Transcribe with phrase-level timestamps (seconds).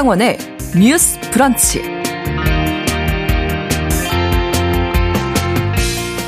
[0.00, 0.38] 신성원의
[0.78, 1.82] 뉴스 브런치.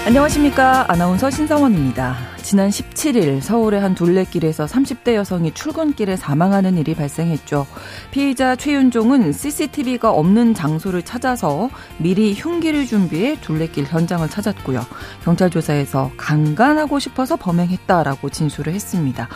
[0.04, 0.84] 안녕하십니까.
[0.88, 2.16] 아나운서 신성원입니다.
[2.42, 7.66] 지난 17일 서울의 한 둘레길에서 30대 여성이 출근길에 사망하는 일이 발생했죠.
[8.10, 14.84] 피해자 최윤종은 CCTV가 없는 장소를 찾아서 미리 흉기를 준비해 둘레길 현장을 찾았고요.
[15.24, 19.28] 경찰 조사에서 강간하고 싶어서 범행했다라고 진술을 했습니다.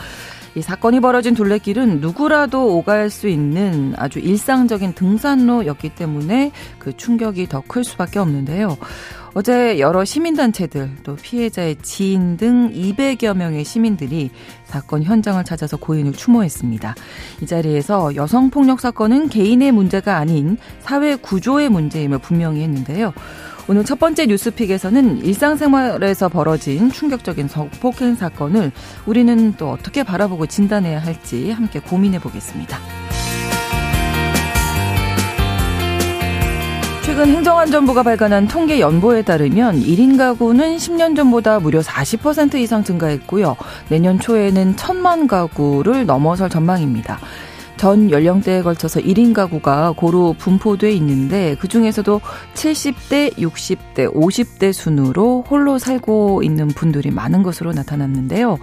[0.57, 7.61] 이 사건이 벌어진 둘레길은 누구라도 오갈 수 있는 아주 일상적인 등산로였기 때문에 그 충격이 더
[7.67, 8.77] 클 수밖에 없는데요.
[9.33, 14.31] 어제 여러 시민단체들 또 피해자의 지인 등 200여 명의 시민들이
[14.65, 16.95] 사건 현장을 찾아서 고인을 추모했습니다.
[17.41, 23.13] 이 자리에서 여성폭력 사건은 개인의 문제가 아닌 사회 구조의 문제임을 분명히 했는데요.
[23.69, 28.71] 오늘 첫 번째 뉴스픽에서는 일상생활에서 벌어진 충격적인 성폭행 사건을
[29.05, 32.79] 우리는 또 어떻게 바라보고 진단해야 할지 함께 고민해 보겠습니다.
[37.03, 43.57] 최근 행정안전부가 발간한 통계 연보에 따르면 1인 가구는 10년 전보다 무려 40% 이상 증가했고요.
[43.89, 47.19] 내년 초에는 1000만 가구를 넘어설 전망입니다.
[47.77, 52.19] 전 연령대에 걸쳐서 1인 가구가 고루 분포돼 있는데 그 중에서도
[52.55, 58.57] 70대, 60대, 50대 순으로 홀로 살고 있는 분들이 많은 것으로 나타났는데요.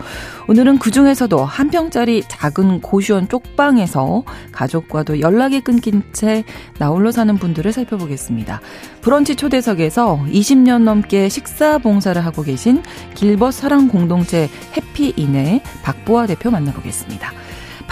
[0.49, 6.45] 오늘은 그 중에서도 한 평짜리 작은 고시원 쪽방에서 가족과도 연락이 끊긴 채
[6.79, 8.61] 나홀로 사는 분들을 살펴보겠습니다.
[9.01, 12.83] 브런치 초대석에서 20년 넘게 식사 봉사를 하고 계신
[13.15, 17.33] 길벗 사랑 공동체 해피인의 박보아 대표 만나보겠습니다.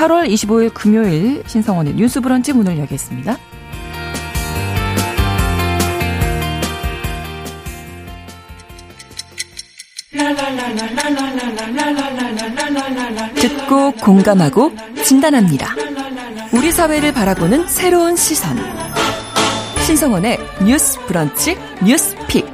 [0.02, 3.38] 8월 25일 금요일 신성원의 뉴스 브런치 문을 열겠습니다.
[13.36, 14.72] 듣고 공감하고
[15.04, 15.68] 진단합니다.
[16.52, 18.58] 우리 사회를 바라보는 새로운 시선.
[19.86, 22.51] 신성원의 뉴스 브런치 뉴스 픽.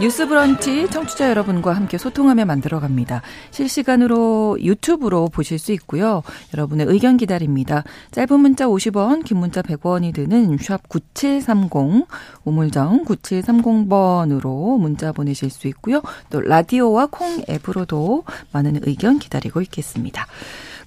[0.00, 3.22] 뉴스 브런치 청취자 여러분과 함께 소통하며 만들어 갑니다.
[3.52, 6.22] 실시간으로 유튜브로 보실 수 있고요.
[6.52, 7.84] 여러분의 의견 기다립니다.
[8.10, 12.06] 짧은 문자 50원, 긴 문자 100원이 드는 샵 9730,
[12.44, 16.02] 우물정 9730번으로 문자 보내실 수 있고요.
[16.28, 20.26] 또 라디오와 콩 앱으로도 많은 의견 기다리고 있겠습니다.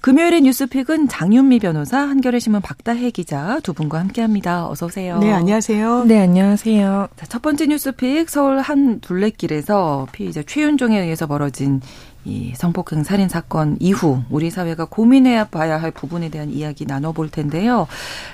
[0.00, 4.68] 금요일의 뉴스픽은 장윤미 변호사, 한겨레 신문 박다혜 기자 두 분과 함께합니다.
[4.68, 5.18] 어서 오세요.
[5.18, 6.04] 네, 안녕하세요.
[6.04, 7.08] 네, 안녕하세요.
[7.16, 11.80] 자, 첫 번째 뉴스픽 서울 한 둘레길에서 피의자 최윤종에 의해서 벌어진
[12.24, 17.86] 이 성폭행 살인 사건 이후 우리 사회가 고민해야 봐야 할 부분에 대한 이야기 나눠볼 텐데요.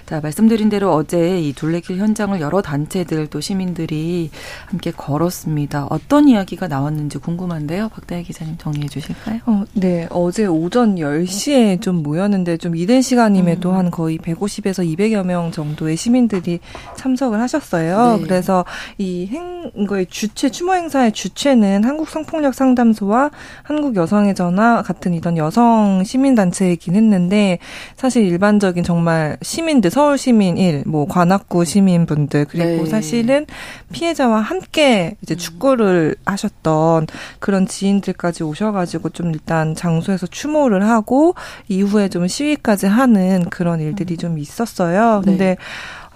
[0.06, 4.30] 자, 말씀드린 대로 어제 이 둘레길 현장을 여러 단체들 또 시민들이
[4.66, 5.86] 함께 걸었습니다.
[5.90, 7.88] 어떤 이야기가 나왔는지 궁금한데요.
[7.90, 9.40] 박다혜 기자님 정리해 주실까요?
[9.46, 10.08] 어, 네.
[10.10, 13.76] 어제 오전 10시에 좀 모였는데 좀 이른 시간임에도 음.
[13.76, 16.60] 한 거의 150에서 200여 명 정도의 시민들이
[16.96, 18.16] 참석을 하셨어요.
[18.16, 18.22] 네.
[18.22, 18.64] 그래서
[18.98, 19.54] 이 행
[19.88, 23.30] 거의 주최 추모 행사의 주최는 한국 성폭력 상담소와
[23.62, 27.58] 한국 여성의 전화 같은 이런 여성 시민단체이긴 했는데
[27.96, 32.86] 사실 일반적인 정말 시민들 서울 시민 1, 뭐 관악구 시민분들 그리고 네.
[32.86, 33.46] 사실은
[33.92, 37.06] 피해자와 함께 이제 축구를 하셨던
[37.38, 41.34] 그런 지인들까지 오셔가지고 좀 일단 장소에서 추모를 하고
[41.68, 45.22] 이후에 좀 시위까지 하는 그런 일들이 좀 있었어요.
[45.24, 45.56] 근데 네.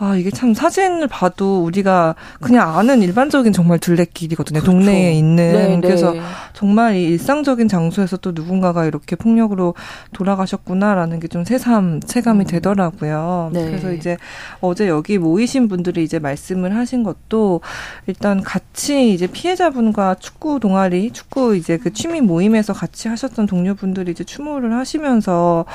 [0.01, 4.61] 아, 이게 참 사진을 봐도 우리가 그냥 아는 일반적인 정말 둘레길이거든요.
[4.61, 4.73] 그렇죠.
[4.73, 5.53] 동네에 있는.
[5.53, 5.81] 네, 네.
[5.81, 6.15] 그래서
[6.53, 9.75] 정말 이 일상적인 장소에서 또 누군가가 이렇게 폭력으로
[10.13, 12.47] 돌아가셨구나라는 게 좀 새삼 체감이 음.
[12.47, 13.51] 되더라고요.
[13.53, 13.67] 네.
[13.67, 14.17] 그래서 이제
[14.61, 17.61] 어제 여기 모이신 분들이 이제 말씀을 하신 것도
[18.07, 24.25] 일단 같이 이제 피해자분과 축구 동아리, 축구 이제 그 취미 모임에서 같이 하셨던 동료분들이 이제
[24.25, 25.67] 추모를 하시면서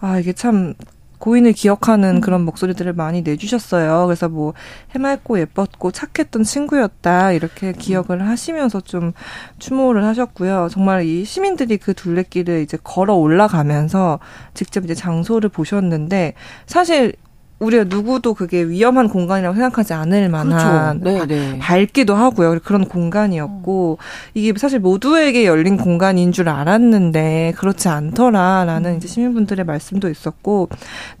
[0.00, 0.74] 아, 이게 참
[1.20, 2.20] 고인을 기억하는 음.
[2.20, 4.06] 그런 목소리들을 많이 내주셨어요.
[4.06, 4.54] 그래서 뭐
[4.92, 9.12] 해맑고 예뻤고 착했던 친구였다 이렇게 기억을 하시면서 좀
[9.58, 10.68] 추모를 하셨고요.
[10.70, 14.18] 정말 이 시민들이 그 둘레길을 이제 걸어 올라가면서
[14.54, 16.34] 직접 이제 장소를 보셨는데
[16.66, 17.12] 사실
[17.60, 21.26] 우리가 누구도 그게 위험한 공간이라고 생각하지 않을 만한 그렇죠.
[21.26, 21.58] 네, 네.
[21.58, 22.58] 밝기도 하고요.
[22.64, 24.04] 그런 공간이었고 음.
[24.32, 28.96] 이게 사실 모두에게 열린 공간인 줄 알았는데 그렇지 않더라라는 음.
[28.96, 30.70] 이제 시민분들의 말씀도 있었고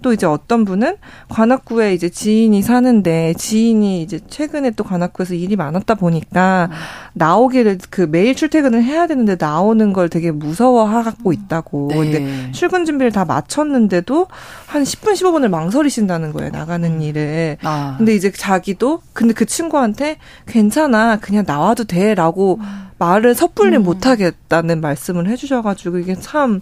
[0.00, 0.96] 또 이제 어떤 분은
[1.28, 6.76] 관악구에 이제 지인이 사는데 지인이 이제 최근에 또 관악구에서 일이 많았다 보니까 음.
[7.12, 11.88] 나오기를 그 매일 출퇴근을 해야 되는데 나오는 걸 되게 무서워하고 있다고.
[11.90, 11.96] 네.
[11.96, 14.26] 근데 출근 준비를 다 마쳤는데도
[14.66, 16.50] 한 10분 15분을 망설이신다는 거예요.
[16.50, 17.02] 나가는 음.
[17.02, 17.56] 일을.
[17.62, 17.94] 아.
[17.98, 21.18] 근데 이제 자기도 근데 그 친구한테 괜찮아.
[21.18, 22.88] 그냥 나와도 돼라고 음.
[22.98, 23.82] 말을 섣불리 음.
[23.82, 26.60] 못 하겠다는 말씀을 해 주셔 가지고 이게 참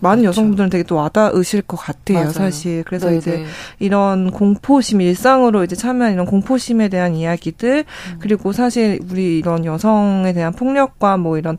[0.00, 0.40] 많은 그렇죠.
[0.40, 2.32] 여성분들은 되게 또 와닿으실 것 같아요, 맞아요.
[2.32, 2.84] 사실.
[2.84, 3.18] 그래서 네네.
[3.18, 3.44] 이제 네.
[3.78, 8.18] 이런 공포심 일상으로 이제 참여한 이런 공포심에 대한 이야기들 음.
[8.18, 11.56] 그리고 사실 우리 이런 여성에 대한 폭력과 뭐 이런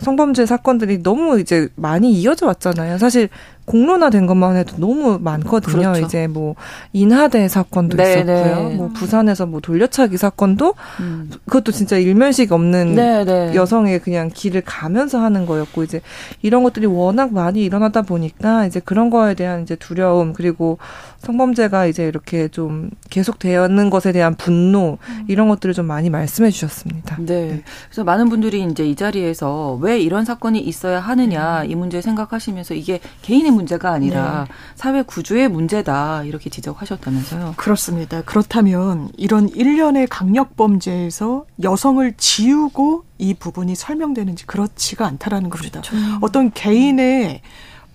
[0.00, 2.98] 성범죄 사건들이 너무 이제 많이 이어져 왔잖아요.
[2.98, 3.28] 사실
[3.68, 5.92] 공론화된 것만 해도 너무 많거든요.
[5.92, 6.06] 그렇죠.
[6.06, 6.54] 이제 뭐
[6.94, 8.12] 인하대 사건도 네네.
[8.12, 8.68] 있었고요.
[8.68, 8.74] 네.
[8.76, 11.30] 뭐 부산에서 뭐 돌려차기 사건도 음.
[11.46, 13.24] 그것도 진짜 일면식 없는 네네.
[13.24, 13.54] 네.
[13.54, 16.00] 여성의 그냥 길을 가면서 하는 거였고 이제
[16.40, 20.78] 이런 것들이 워낙 많이 일어나다 보니까 이제 그런 거에 대한 이제 두려움 그리고
[21.20, 25.24] 성범죄가 이제 이렇게 좀 계속 되는 것에 대한 분노 음.
[25.28, 27.16] 이런 것들을 좀 많이 말씀해 주셨습니다.
[27.18, 27.24] 네.
[27.26, 27.62] 네.
[27.88, 33.00] 그래서 많은 분들이 이제 이 자리에서 왜 이런 사건이 있어야 하느냐 이 문제 생각하시면서 이게
[33.22, 34.54] 개인의 문제가 아니라 네.
[34.76, 37.54] 사회 구조의 문제다 이렇게 지적하셨다면서요.
[37.56, 38.22] 그렇습니다.
[38.22, 45.80] 그렇다면 이런 일련의 강력 범죄에서 여성을 지우고 이 부분이 설명되는지 그렇지가 않다라는 겁니다.
[45.80, 45.96] 그렇죠.
[46.20, 47.42] 어떤 개인의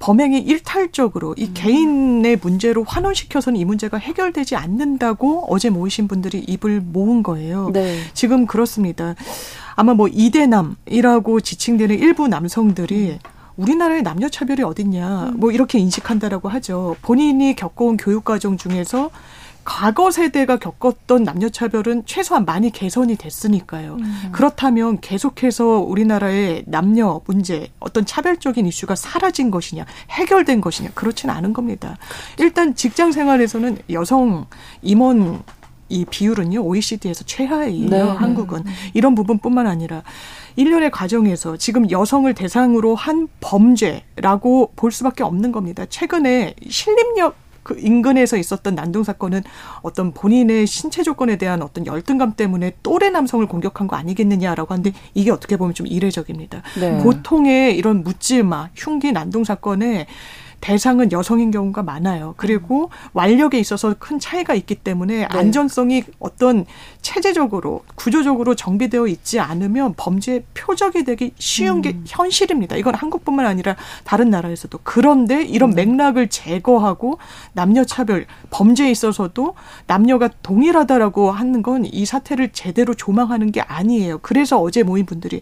[0.04, 1.52] 범행이 일탈적으로 이 음.
[1.54, 7.70] 개인의 문제로 환원시켜서는 이 문제가 해결되지 않는다고 어제 모이신 분들이 입을 모은 거예요.
[7.72, 8.00] 네.
[8.14, 9.16] 지금 그렇습니다.
[9.78, 13.20] 아마 뭐 이대남이라고 지칭되는 일부 남성들이 음.
[13.56, 15.40] 우리나라의 남녀 차별이 어딨냐 음.
[15.40, 16.98] 뭐 이렇게 인식한다라고 하죠.
[17.02, 19.10] 본인이 겪어온 교육 과정 중에서
[19.66, 23.98] 과거 세대가 겪었던 남녀 차별은 최소한 많이 개선이 됐으니까요.
[24.00, 24.30] 음.
[24.32, 31.98] 그렇다면 계속해서 우리나라의 남녀 문제 어떤 차별적인 이슈가 사라진 것이냐, 해결된 것이냐 그렇지는 않은 겁니다.
[32.40, 34.46] 일단 직장 생활에서는 여성
[34.82, 35.44] 임원
[35.90, 37.90] 이 비율은요 OECD에서 최하예요.
[37.90, 38.02] 네.
[38.02, 38.64] 한국은
[38.94, 40.02] 이런 부분뿐만 아니라
[40.56, 45.86] 일련의 과정에서 지금 여성을 대상으로 한 범죄라고 볼 수밖에 없는 겁니다.
[45.88, 49.42] 최근에 신림역 그 인근에서 있었던 난동 사건은
[49.82, 55.32] 어떤 본인의 신체 조건에 대한 어떤 열등감 때문에 또래 남성을 공격한 거 아니겠느냐라고 하는데 이게
[55.32, 56.62] 어떻게 보면 좀 이례적입니다.
[56.80, 57.04] 네.
[57.04, 60.08] 보통의 이런 묻지마, 흉기 난동 사건에
[60.68, 62.36] 대상은 여성인 경우가 많아요.
[62.38, 65.26] 그리고 완력에 있어서 큰 차이가 있기 때문에 네.
[65.26, 66.66] 안전성이 어떤
[67.02, 71.82] 체제적으로 구조적으로 정비되어 있지 않으면 범죄의 표적이 되기 쉬운 음.
[71.82, 72.78] 게 현실입니다.
[72.78, 73.76] 이건 한국뿐만 아니라
[74.06, 75.76] 다른 나라에서도 그런데 이런 음.
[75.76, 77.18] 맥락을 제거하고
[77.52, 79.56] 남녀 차별 범죄에 있어서도
[79.88, 84.20] 남녀가 동일하다라고 하는 건 이 사태를 제대로 조망하는 게 아니에요.
[84.22, 85.42] 그래서 어제 모인 분들이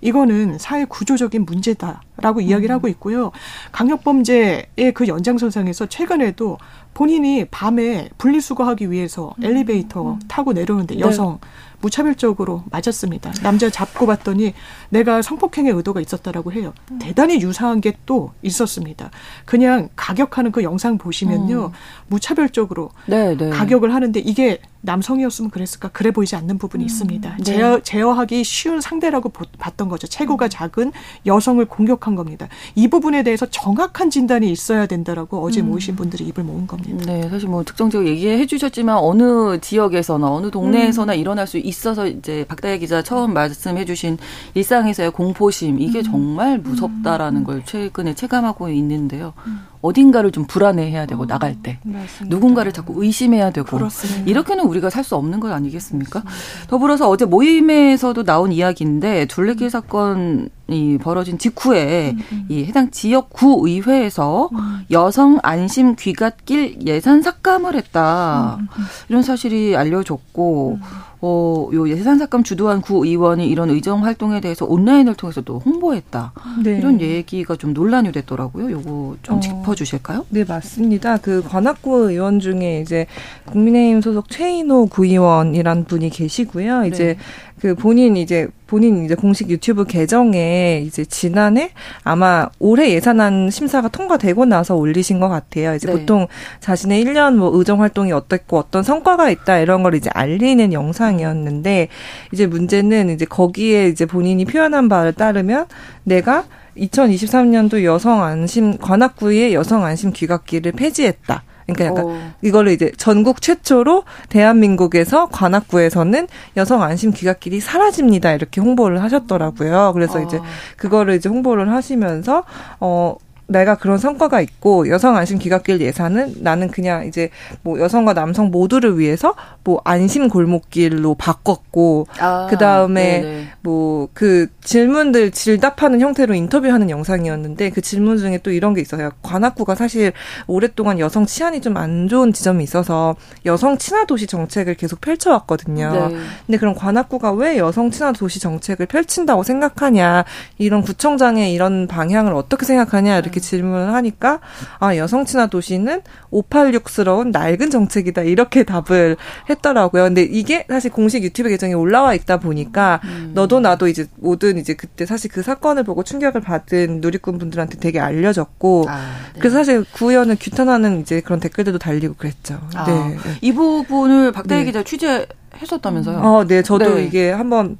[0.00, 2.76] 이거는 사회 구조적인 문제다라고 이야기를 음.
[2.76, 3.32] 하고 있고요.
[3.72, 6.58] 강력범죄의 그 연장선상에서 최근에도
[6.94, 9.44] 본인이 밤에 분리수거하기 위해서 음.
[9.44, 10.20] 엘리베이터 음.
[10.28, 11.00] 타고 내려오는데 네.
[11.00, 11.48] 여성 네.
[11.80, 13.32] 무차별적으로 맞았습니다.
[13.42, 14.54] 남자 잡고 봤더니
[14.88, 16.72] 내가 성폭행의 의도가 있었다라고 해요.
[16.90, 16.98] 음.
[16.98, 19.10] 대단히 유사한 게 또 있었습니다.
[19.44, 21.72] 그냥 가격하는 그 영상 보시면요.
[22.06, 22.16] 음.
[22.16, 23.50] 무차별적으로 네, 네.
[23.50, 25.88] 가격을 하는데 이게 남성이었으면 그랬을까?
[25.88, 26.86] 그래 보이지 않는 부분이 음.
[26.86, 27.36] 있습니다.
[27.38, 27.42] 네.
[27.42, 30.06] 제어, 제어하기 쉬운 상대라고 봤던 거죠.
[30.06, 30.48] 체구가 음.
[30.48, 30.92] 작은
[31.26, 32.48] 여성을 공격한 겁니다.
[32.74, 35.70] 이 부분에 대해서 정확한 진단이 있어야 된다라고 어제 음.
[35.70, 37.04] 모이신 분들이 입을 모은 겁니다.
[37.04, 41.18] 네, 사실 뭐 특정적으로 얘기해 주셨지만 어느 지역에서나 어느 동네에서나 음.
[41.18, 44.18] 일어날 수 있어서 이제 박다혜 기자 처음 말씀해 주신
[44.54, 46.04] 일상에서의 공포심 이게 음.
[46.04, 47.44] 정말 무섭다라는 음.
[47.44, 49.34] 걸 최근에 체감하고 있는데요.
[49.82, 52.34] 어딘가를 좀 불안해해야 되고 어, 나갈 때 맞습니다.
[52.34, 54.30] 누군가를 자꾸 의심해야 되고 그렇습니다.
[54.30, 56.20] 이렇게는 우리가 살 수 없는 것 아니겠습니까?
[56.24, 56.66] 맞습니다.
[56.68, 62.46] 더불어서 어제 모임에서도 나온 이야기인데 둘레길 사건 이 벌어진 직후에 음, 음.
[62.48, 64.80] 이 해당 지역 구의회에서 음.
[64.90, 68.84] 여성 안심 귀갓길 예산 삭감을 했다 음, 음, 음.
[69.08, 70.78] 이런 사실이 알려졌고.
[71.22, 76.32] 어, 요 예산 삭감 주도한 구의원이 이런 의정 활동에 대해서 온라인을 통해서도 홍보했다.
[76.62, 76.78] 네.
[76.78, 78.70] 이런 얘기가 좀 논란이 됐더라고요.
[78.70, 80.26] 요거 좀 어, 짚어주실까요?
[80.28, 81.16] 네, 맞습니다.
[81.16, 83.06] 그 관악구 의원 중에 이제
[83.46, 86.84] 국민의힘 소속 최인호 구의원이란 분이 계시고요.
[86.84, 87.16] 이제 네.
[87.60, 90.36] 그 본인 이제 본인 이제 공식 유튜브 계정에
[90.84, 91.70] 이제 지난해
[92.02, 95.74] 아마 올해 예산안 심사가 통과되고 나서 올리신 것 같아요.
[95.74, 95.92] 이제 네.
[95.92, 96.26] 보통
[96.60, 101.88] 자신의 1년 뭐 의정 활동이 어땠고 어떤 성과가 있다 이런 걸 이제 알리는 영상이었는데
[102.32, 105.66] 이제 문제는 이제 거기에 이제 본인이 표현한 바를 따르면
[106.04, 106.44] 내가
[106.76, 111.42] 2023년도 여성 안심 관악구의 여성 안심 귀갓길을 폐지했다.
[111.66, 112.32] 그러니까 약간 어.
[112.42, 118.32] 이거를 이제 전국 최초로 대한민국에서 관악구에서는 여성 안심 귀갓길이 사라집니다.
[118.32, 119.92] 이렇게 홍보를 하셨더라고요.
[119.94, 120.22] 그래서 어.
[120.22, 120.40] 이제
[120.76, 122.44] 그거를 이제 홍보를 하시면서
[122.80, 123.16] 어
[123.48, 127.30] 내가 그런 성과가 있고 여성 안심 귀갓길 예산은 나는 그냥 이제
[127.62, 135.30] 뭐 여성과 남성 모두를 위해서 뭐 안심 골목길로 바꿨고 아, 그 다음에 뭐 그 질문들
[135.30, 139.10] 질답하는 형태로 인터뷰하는 영상이었는데 그 질문 중에 또 이런 게 있어요.
[139.22, 140.12] 관악구가 사실
[140.46, 146.08] 오랫동안 여성 치안이 좀 안 좋은 지점이 있어서 여성 친화 도시 정책을 계속 펼쳐왔거든요.
[146.08, 146.16] 네.
[146.46, 150.24] 근데 그럼 관악구가 왜 여성 친화 도시 정책을 펼친다고 생각하냐
[150.56, 153.42] 이런 구청장의 이런 방향을 어떻게 생각하냐 이렇게 음.
[153.42, 154.40] 질문을 하니까
[154.78, 156.00] 아 여성 친화 도시는
[156.32, 159.16] 586스러운 낡은 정책이다 이렇게 답을
[159.50, 160.04] 했더라고요.
[160.04, 163.32] 근데 이게 사실 공식 유튜브 계정에 올라와 있다 보니까 음.
[163.34, 168.00] 너도 나도 이제 모든 이제 그때 사실 그 사건을 보고 충격을 받은 누리꾼 분들한테 되게
[168.00, 169.40] 알려졌고 아, 네.
[169.40, 172.60] 그래서 사실 구의원을 규탄하는 이제 그런 댓글들도 달리고 그랬죠.
[172.74, 173.16] 아, 네.
[173.40, 174.64] 이 부분을 박대희 네.
[174.66, 176.18] 기자 취재했었다면서요?
[176.18, 176.62] 어, 네.
[176.62, 177.04] 저도 네.
[177.04, 177.78] 이게 한번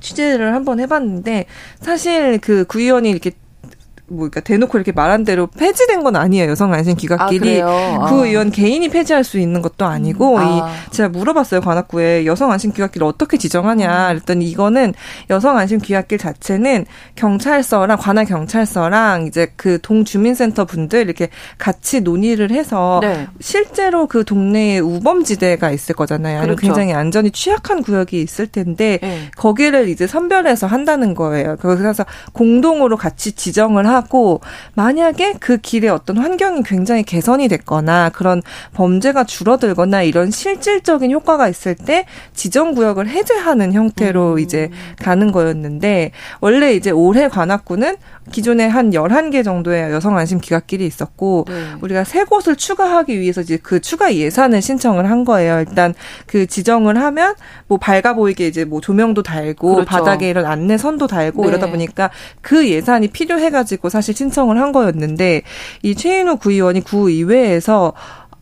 [0.00, 1.46] 취재를 한번 해봤는데
[1.80, 3.32] 사실 그 구의원이 이렇게
[4.10, 6.50] 뭐 그러니까 대놓고 이렇게 말한 대로 폐지된 건 아니에요.
[6.50, 7.66] 여성 안심 기각끼리 아,
[8.08, 8.24] 그 아.
[8.24, 10.40] 의원 개인이 폐지할 수 있는 것도 아니고 음.
[10.40, 10.74] 아.
[10.88, 14.94] 이 제가 물어봤어요 관악구에 여성 안심 기각기를 어떻게 지정하냐 그랬더니 이거는
[15.30, 22.98] 여성 안심 기각길 자체는 경찰서랑 관할 경찰서랑 이제 그 동주민센터 분들 이렇게 같이 논의를 해서
[23.02, 23.28] 네.
[23.38, 26.42] 실제로 그 동네에 우범지대가 있을 거잖아요.
[26.42, 26.60] 그렇죠.
[26.60, 29.30] 굉장히 안전이 취약한 구역이 있을 텐데 네.
[29.36, 31.56] 거기를 이제 선별해서 한다는 거예요.
[31.60, 34.40] 그래서 공동으로 같이 지정을 하고 하고
[34.74, 38.42] 만약에 그 길에 어떤 환경이 굉장히 개선이 됐거나 그런
[38.74, 44.38] 범죄가 줄어들거나 이런 실질적인 효과가 있을 때 지정 구역을 해제하는 형태로 음.
[44.38, 44.70] 이제
[45.02, 47.96] 가는 거였는데 원래 이제 올해 관악구는
[48.32, 51.54] 기존에 한 11개 정도의 여성 안심 기각길이 있었고 네.
[51.80, 55.60] 우리가 세 곳을 추가하기 위해서 이제 그 추가 예산을 신청을 한 거예요.
[55.60, 55.94] 일단
[56.26, 57.34] 그 지정을 하면
[57.66, 59.88] 뭐 밝아 보이게 이제 뭐 조명도 달고 그렇죠.
[59.88, 61.48] 바닥에 이런 안내선도 달고 네.
[61.48, 65.42] 이러다 보니까 그 예산이 필요해 가지고 사실 신청을 한 거였는데
[65.82, 67.92] 이 최인호 구의원이 구의회에서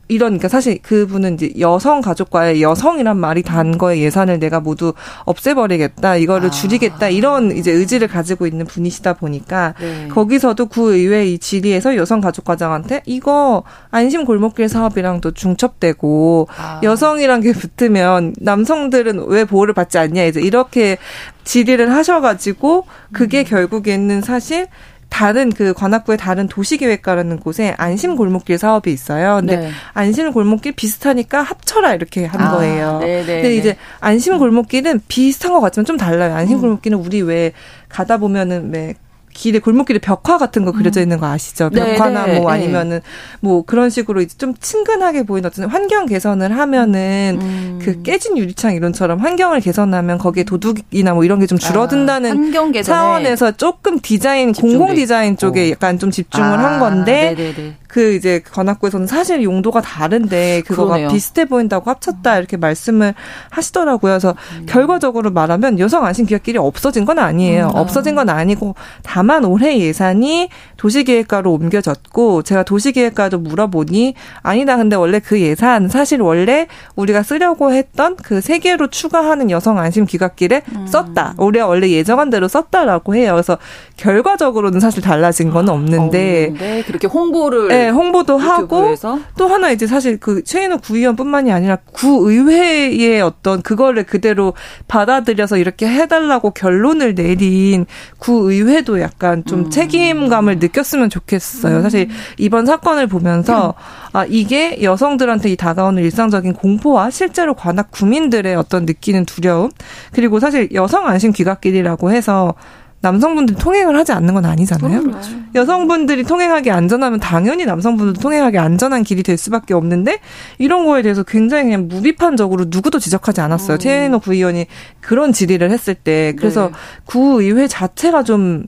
[0.09, 6.17] 이런 그러니까 사실 그분은 이제 여성 가족과의 여성이란 말이 단 거에 예산을 내가 모두 없애버리겠다
[6.17, 6.51] 이거를 아.
[6.51, 10.09] 줄이겠다 이런 이제 의지를 가지고 있는 분이시다 보니까 네.
[10.09, 16.81] 거기서도 구의회 이 질의에서 여성 가족과장한테 이거 안심 골목길 사업이랑도 중첩되고 아.
[16.83, 20.97] 여성이란 게 붙으면 남성들은 왜 보호를 받지 않냐 이제 이렇게
[21.45, 23.45] 질의를 하셔가지고 그게 음.
[23.45, 24.69] 결국에는 사실
[25.09, 29.37] 다른 그 관악구의 다른 도시계획과라는 곳에 안심 골목길 사업이 있어요.
[29.37, 29.71] 근데 네.
[29.95, 32.99] 안심 골목길 비슷하니까 합쳐라 이렇게 한 아, 거예요.
[33.01, 33.57] 네네, 근데 네.
[33.57, 36.35] 이제 안심 골목길은 비슷한 것 같지만 좀 달라요.
[36.35, 36.61] 안심 음.
[36.61, 37.53] 골목길은 우리 왜
[37.89, 38.95] 가다 보면은 왜
[39.39, 41.03] 길에 골목길에 벽화 같은 거 그려져 음.
[41.03, 41.71] 있는 거 아시죠?
[41.73, 42.57] 네, 벽화나 네, 뭐 네.
[42.57, 43.01] 아니면은
[43.41, 47.79] 뭐 그런 식으로 이제 좀 친근하게 보이는 어떤 환경 개선을 하면은 음.
[47.81, 53.53] 그 깨진 유리창 이런처럼 환경을 개선하면 거기에 도둑이나 뭐 이런 게 좀 줄어든다는 아, 차원에서
[53.53, 55.71] 조금 디자인 공공 디자인 쪽에 어.
[55.71, 57.78] 약간 좀 집중을 아, 한 건데 네네네.
[57.89, 61.09] 그 이제 관악구에서는 사실 용도가 다른데 그거가 그러네요.
[61.09, 63.15] 비슷해 보인다고 합쳤다 이렇게 말씀을
[63.51, 64.13] 하시더라고요.
[64.13, 64.67] 그래서 음.
[64.67, 67.67] 결과적으로 말하면 여성 안심 기획길이 없어진 건 아니에요.
[67.75, 67.77] 음.
[67.79, 74.77] 없어진 건 아니고 다만 올해 예산이 도시계획과로 옮겨졌고 제가 도시계획과도 물어보니 아니다.
[74.77, 76.67] 근데 원래 그 예산 사실 원래
[76.97, 80.87] 우리가 쓰려고 했던 그 세 개로 추가하는 여성 안심 기각길에 음.
[80.87, 81.35] 썼다.
[81.39, 83.33] 우리가 원래 예정한 대로 썼다라고 해요.
[83.33, 83.59] 그래서
[83.97, 88.95] 결과적으로는 사실 달라진 건 없는데, 없는데 그렇게 홍보를 네, 홍보도 하고
[89.37, 94.55] 또 하나 이제 사실 그 최인호 구의원뿐만이 아니라 구의회의 어떤 그거를 그대로
[94.89, 97.87] 받아들여서 이렇게 해달라고 결론을 내린
[98.19, 99.71] 구의회도 약간 좀 음.
[99.71, 101.79] 책임감을 느꼈으면 좋겠어요.
[101.79, 101.83] 음.
[101.83, 103.75] 사실 이번 사건을 보면서
[104.13, 109.71] 아 이게 여성들한테 이 다가오는 일상적인 공포와 실제로 관악 구민들의 어떤 느끼는 두려움
[110.13, 112.55] 그리고 사실 여성 안심 귀갓길이라고 해서
[113.01, 115.03] 남성분들이 통행을 하지 않는 건 아니잖아요.
[115.03, 115.31] 그렇죠.
[115.55, 120.19] 여성분들이 통행하기 안전하면 당연히 남성분들도 통행하기 안전한 길이 될 수밖에 없는데
[120.59, 123.77] 이런 거에 대해서 굉장히 그냥 무비판적으로 누구도 지적하지 않았어요.
[123.77, 123.79] 음.
[123.79, 124.67] 최인호 구의원이
[125.01, 126.73] 그런 질의를 했을 때 그래서 네.
[127.07, 128.65] 구의회 자체가 좀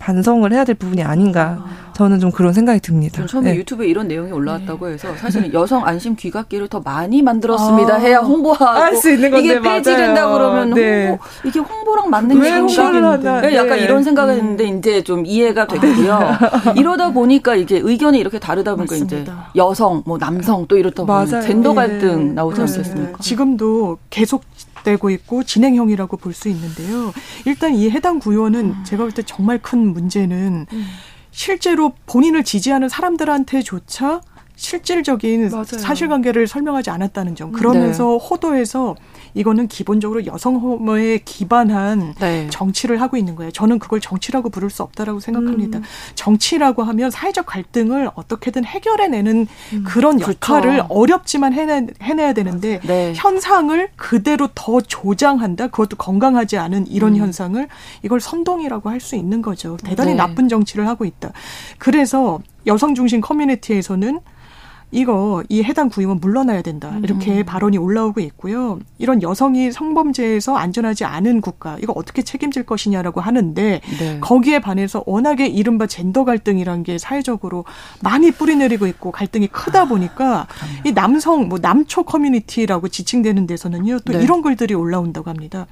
[0.00, 1.58] 반성을 해야 될 부분이 아닌가.
[1.60, 1.90] 아.
[1.92, 3.26] 저는 좀 그런 생각이 듭니다.
[3.26, 3.58] 처음에 네.
[3.58, 4.94] 유튜브에 이런 내용이 올라왔다고 네.
[4.94, 7.94] 해서 사실은 여성 안심 귀갓길을 더 많이 만들었습니다.
[7.94, 7.98] 아.
[7.98, 11.08] 해야 홍보하고 할수 있는 건데 이게 폐지된다 그러면 네.
[11.08, 13.54] 홍보 이게 홍보랑 맞는 게 홍보를 네.
[13.54, 14.38] 약간 이런 생각을 음.
[14.38, 16.38] 했는데 이제 좀 이해가 되고요.
[16.76, 19.16] 이러다 보니까 이게 의견이 이렇게 다르다 보니까 맞습니다.
[19.16, 22.32] 이제 여성, 뭐 남성 또 이렇다 보면 젠더 갈등 네.
[22.32, 23.18] 나오지 않겠습니까?
[23.20, 24.42] 지금도 계속
[24.82, 27.12] 되고 있고 진행형이라고 볼 수 있는데요.
[27.44, 28.84] 일단 이 해당 구요는 음.
[28.84, 30.86] 제가 볼 때 정말 큰 문제는 음.
[31.32, 34.20] 실제로 본인을 지지하는 사람들한테조차
[34.60, 35.64] 실질적인 맞아요.
[35.64, 37.50] 사실관계를 설명하지 않았다는 점.
[37.50, 38.26] 그러면서 네.
[38.28, 38.94] 호도에서
[39.32, 42.46] 이거는 기본적으로 여성 혐오에 기반한 네.
[42.50, 43.50] 정치를 하고 있는 거예요.
[43.52, 45.78] 저는 그걸 정치라고 부를 수 없다라고 생각합니다.
[45.78, 45.84] 음.
[46.14, 49.84] 정치라고 하면 사회적 갈등을 어떻게든 해결해내는 음.
[49.86, 50.32] 그런 그렇죠.
[50.32, 53.12] 역할을 어렵지만 해내, 해내야 되는데 네.
[53.16, 55.68] 현상을 그대로 더 조장한다.
[55.68, 57.18] 그것도 건강하지 않은 이런 음.
[57.18, 57.66] 현상을
[58.02, 59.78] 이걸 선동이라고 할 수 있는 거죠.
[59.82, 60.16] 대단히 네.
[60.18, 61.32] 나쁜 정치를 하고 있다.
[61.78, 64.20] 그래서 여성 중심 커뮤니티에서는
[64.92, 67.44] 이거 이 해당 구임은 물러나야 된다 이렇게 음.
[67.44, 68.78] 발언이 올라오고 있고요.
[68.98, 74.20] 이런 여성이 성범죄에서 안전하지 않은 국가 이거 어떻게 책임질 것이냐라고 하는데 네.
[74.20, 77.64] 거기에 반해서 워낙에 이른바 젠더 갈등이란 게 사회적으로
[78.02, 80.46] 많이 뿌리내리고 있고 갈등이 크다 보니까 아,
[80.84, 84.22] 이 남성 뭐 남초 커뮤니티라고 지칭되는 데서는요 또 네.
[84.22, 85.66] 이런 글들이 올라온다고 합니다.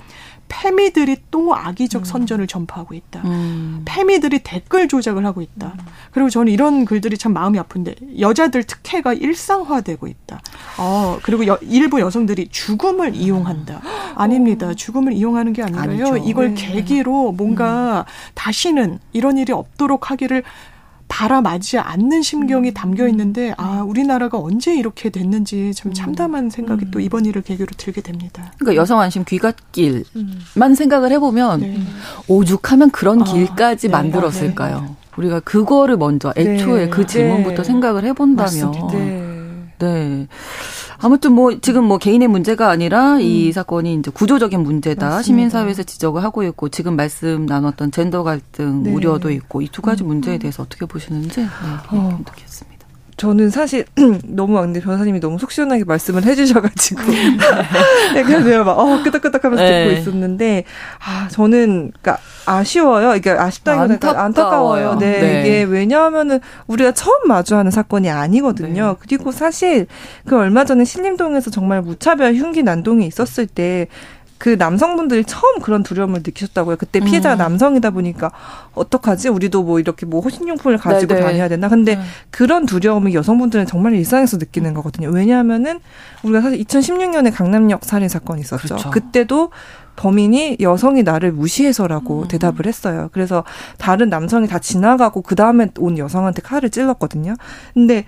[0.48, 2.04] 페미들이 또 악의적 음.
[2.04, 3.22] 선전을 전파하고 있다.
[3.24, 3.82] 음.
[3.84, 5.74] 페미들이 댓글 조작을 하고 있다.
[5.78, 5.86] 음.
[6.10, 10.40] 그리고 저는 이런 글들이 참 마음이 아픈데 여자들 특혜가 일상화되고 있다.
[10.78, 13.80] 어, 그리고 여, 일부 여성들이 죽음을 이용한다.
[14.14, 14.74] 아닙니다.
[14.74, 15.82] 죽음을 이용하는 게 아니라요.
[15.82, 16.16] 아니죠.
[16.16, 16.66] 이걸 네.
[16.66, 18.32] 계기로 뭔가 음.
[18.34, 20.42] 다시는 이런 일이 없도록 하기를
[21.08, 22.74] 바라맞지 않는 심경이 음.
[22.74, 25.94] 담겨 있는데 아 우리나라가 언제 이렇게 됐는지 참 음.
[25.94, 26.90] 참담한 생각이 음.
[26.90, 28.52] 또 이번 일을 계기로 들게 됩니다.
[28.58, 30.74] 그러니까 여성 안심 귀갓길만 음.
[30.74, 31.80] 생각을 해보면 네.
[32.28, 33.92] 오죽하면 그런 아, 길까지 네.
[33.92, 34.76] 만들었을까요?
[34.76, 34.96] 아, 네.
[35.16, 36.90] 우리가 그거를 먼저 애초에 네.
[36.90, 37.64] 그 질문부터 네.
[37.64, 39.27] 생각을 해본다면 네.
[39.78, 40.26] 네.
[41.00, 43.20] 아무튼 뭐 지금 뭐 개인의 문제가 아니라 음.
[43.20, 45.06] 이 사건이 이제 구조적인 문제다.
[45.06, 45.22] 맞습니다.
[45.22, 48.92] 시민사회에서 지적을 하고 있고 지금 말씀 나눴던 젠더 갈등 네.
[48.92, 50.08] 우려도 있고 이 두 가지 음.
[50.08, 51.46] 문제에 대해서 어떻게 보시는지 네,
[51.90, 52.18] 어.
[52.26, 52.77] 듣겠습니다.
[53.18, 53.84] 저는 사실
[54.24, 57.02] 너무 근데 변호사님이 너무 속 시원하게 말씀을 해주셔가지고
[58.16, 59.88] 약간 내가 막 어, 끄덕끄덕하면서 네.
[59.88, 60.64] 듣고 있었는데
[61.04, 63.14] 아 저는 그러니까 아쉬워요.
[63.14, 64.96] 이게 아쉽다기보다 안타까워요.
[64.98, 68.86] 네, 네, 이게 왜냐하면은 우리가 처음 마주하는 사건이 아니거든요.
[68.86, 68.94] 네.
[69.00, 69.86] 그리고 사실
[70.24, 73.88] 그 얼마 전에 신림동에서 정말 무차별 흉기 난동이 있었을 때
[74.38, 76.76] 그 남성분들이 처음 그런 두려움을 느끼셨다고요.
[76.76, 77.38] 그때 피해자가 음.
[77.38, 78.30] 남성이다 보니까
[78.74, 79.28] 어떡하지?
[79.28, 81.26] 우리도 뭐 이렇게 뭐 호신용품을 가지고 네네.
[81.26, 81.68] 다녀야 되나?
[81.68, 82.02] 근데 네.
[82.30, 85.10] 그런 두려움을 여성분들은 정말 일상에서 느끼는 거거든요.
[85.10, 85.80] 왜냐하면은
[86.22, 88.76] 우리가 사실 2016년에 강남역 살인 사건이 있었죠.
[88.76, 88.90] 그렇죠.
[88.90, 89.50] 그때도
[89.96, 92.28] 범인이 여성이 나를 무시해서라고 음.
[92.28, 93.08] 대답을 했어요.
[93.12, 93.42] 그래서
[93.78, 97.34] 다른 남성이 다 지나가고 그 다음에 온 여성한테 칼을 찔렀거든요.
[97.74, 98.04] 근데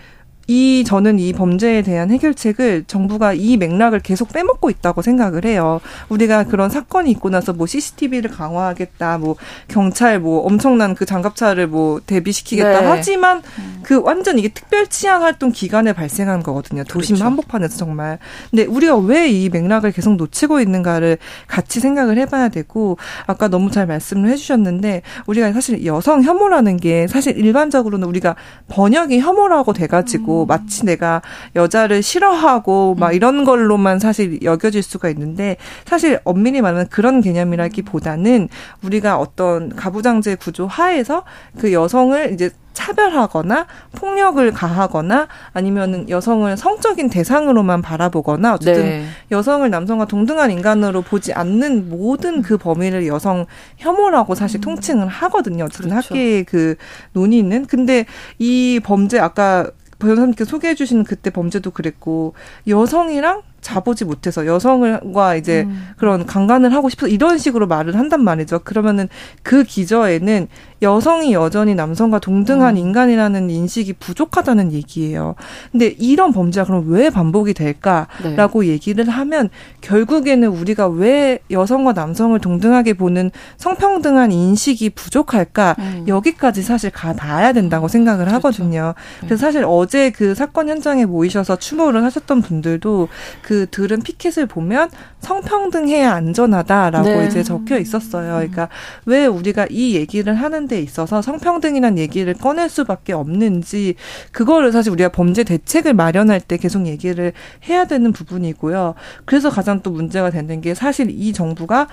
[0.51, 5.81] 이 저는 이 범죄에 대한 해결책을 정부가 이 맥락을 계속 빼먹고 있다고 생각을 해요.
[6.09, 9.37] 우리가 그런 사건이 있고 나서 뭐 CCTV를 강화하겠다, 뭐
[9.69, 12.87] 경찰 뭐 엄청난 그 장갑차를 뭐 대비시키겠다 네.
[12.87, 13.81] 하지만 음.
[13.83, 16.85] 그 완전 이게 특별 치안 활동 기간에 발생한 거거든요.
[16.85, 17.25] 도심 그렇죠.
[17.27, 18.19] 한복판에서 정말.
[18.51, 23.87] 근데 우리가 왜 이 맥락을 계속 놓치고 있는가를 같이 생각을 해봐야 되고 아까 너무 잘
[23.87, 28.35] 말씀을 해주셨는데 우리가 사실 여성 혐오라는 게 사실 일반적으로는 우리가
[28.69, 30.40] 번역이 혐오라고 돼가지고 음.
[30.47, 31.23] 마치 내가
[31.57, 33.15] 여자를 싫어하고 막 음.
[33.15, 38.49] 이런 걸로만 사실 여겨질 수가 있는데 사실 엄밀히 말하면 그런 개념이라기보다는
[38.83, 41.25] 우리가 어떤 가부장제 구조 하에서
[41.59, 49.05] 그 여성을 이제 차별하거나 폭력을 가하거나 아니면은 여성을 성적인 대상으로만 바라보거나 어쨌든 네.
[49.31, 53.47] 여성을 남성과 동등한 인간으로 보지 않는 모든 그 범위를 여성
[53.79, 54.63] 혐오라고 사실 음.
[54.63, 55.65] 통칭을 하거든요.
[55.65, 56.15] 어쨌든 그렇죠.
[56.15, 56.77] 학계의 그
[57.13, 58.07] 논의는 근데
[58.39, 62.35] 이 범죄 아까 변호사님께 소개해 주신 그때 범죄도 그랬고
[62.67, 65.89] 여성이랑 자보지 못해서 여성과 이제 음.
[65.97, 68.61] 그런 강간을 하고 싶어서 이런 식으로 말을 한단 말이죠.
[68.61, 69.09] 그러면은
[69.43, 70.49] 그 기저에는
[70.83, 72.79] 여성이 여전히 남성과 동등한 음.
[72.79, 75.35] 인간이라는 인식이 부족하다는 얘기예요.
[75.73, 78.69] 근데 이런 범죄가 그럼 왜 반복이 될까라고 네.
[78.69, 79.51] 얘기를 하면
[79.83, 86.05] 결국에는 우리가 왜 여성과 남성을 동등하게 보는 성평등한 인식이 부족할까 음.
[86.09, 88.37] 여기까지 사실 가 닿아야 된다고 생각을 그렇죠.
[88.37, 88.95] 하거든요.
[89.21, 89.27] 네.
[89.27, 93.09] 그래서 사실 어제 그 사건 현장에 모이셔서 추모를 하셨던 분들도
[93.43, 97.27] 그 들은 피켓을 보면 성평등해야 안전하다라고 네.
[97.27, 98.35] 이제 적혀 있었어요.
[98.35, 98.69] 그러니까
[99.07, 103.95] 왜 우리가 이 얘기를 하는 데 있어서 성평등이란 얘기를 꺼낼 수밖에 없는지
[104.33, 107.33] 그거를 사실 우리가 범죄 대책을 마련할 때 계속 얘기를
[107.69, 108.95] 해야 되는 부분이고요.
[109.25, 111.89] 그래서 가장 또 문제가 되는 게 사실 이 정부가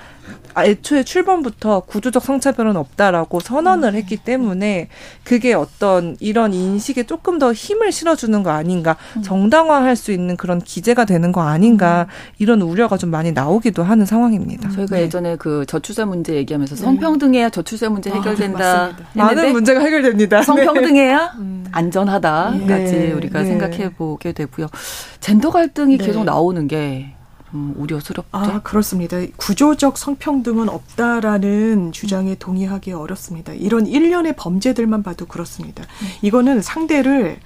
[0.58, 4.90] 애초에 출범부터 구조적 성차별은 없다라고 선언을 했기 때문에
[5.24, 9.22] 그게 어떤 이런 인식에 조금 더 힘을 실어주는 거 아닌가 음.
[9.22, 12.34] 정당화할 수 있는 그런 기재가 되는 거 아닌가 음.
[12.38, 14.70] 이런 우려가 좀 많이 나오기도 하는 상황입니다.
[14.70, 15.04] 저희가 네.
[15.04, 16.82] 예전에 그 저출산 문제 얘기하면서 네.
[16.82, 18.86] 성평등해야 저출산 문제 아, 해결된다.
[18.86, 20.42] 아, 많은 문제가 해결됩니다.
[20.44, 21.64] 성평등해야 네.
[21.72, 23.12] 안전하다까지 네.
[23.14, 23.46] 우리가 네.
[23.46, 24.68] 생각해 보게 되고요.
[25.20, 26.06] 젠더 갈등이 네.
[26.06, 27.14] 계속 나오는 게
[27.54, 28.28] 음, 우려스럽죠.
[28.32, 29.18] 아, 그렇습니다.
[29.38, 33.54] 구조적 성평등은 없다라는 주장에 동의하기 어렵습니다.
[33.54, 35.84] 이런 일련의 범죄들만 봐도 그렇습니다.
[35.84, 36.08] 음.
[36.22, 37.38] 이거는 상대를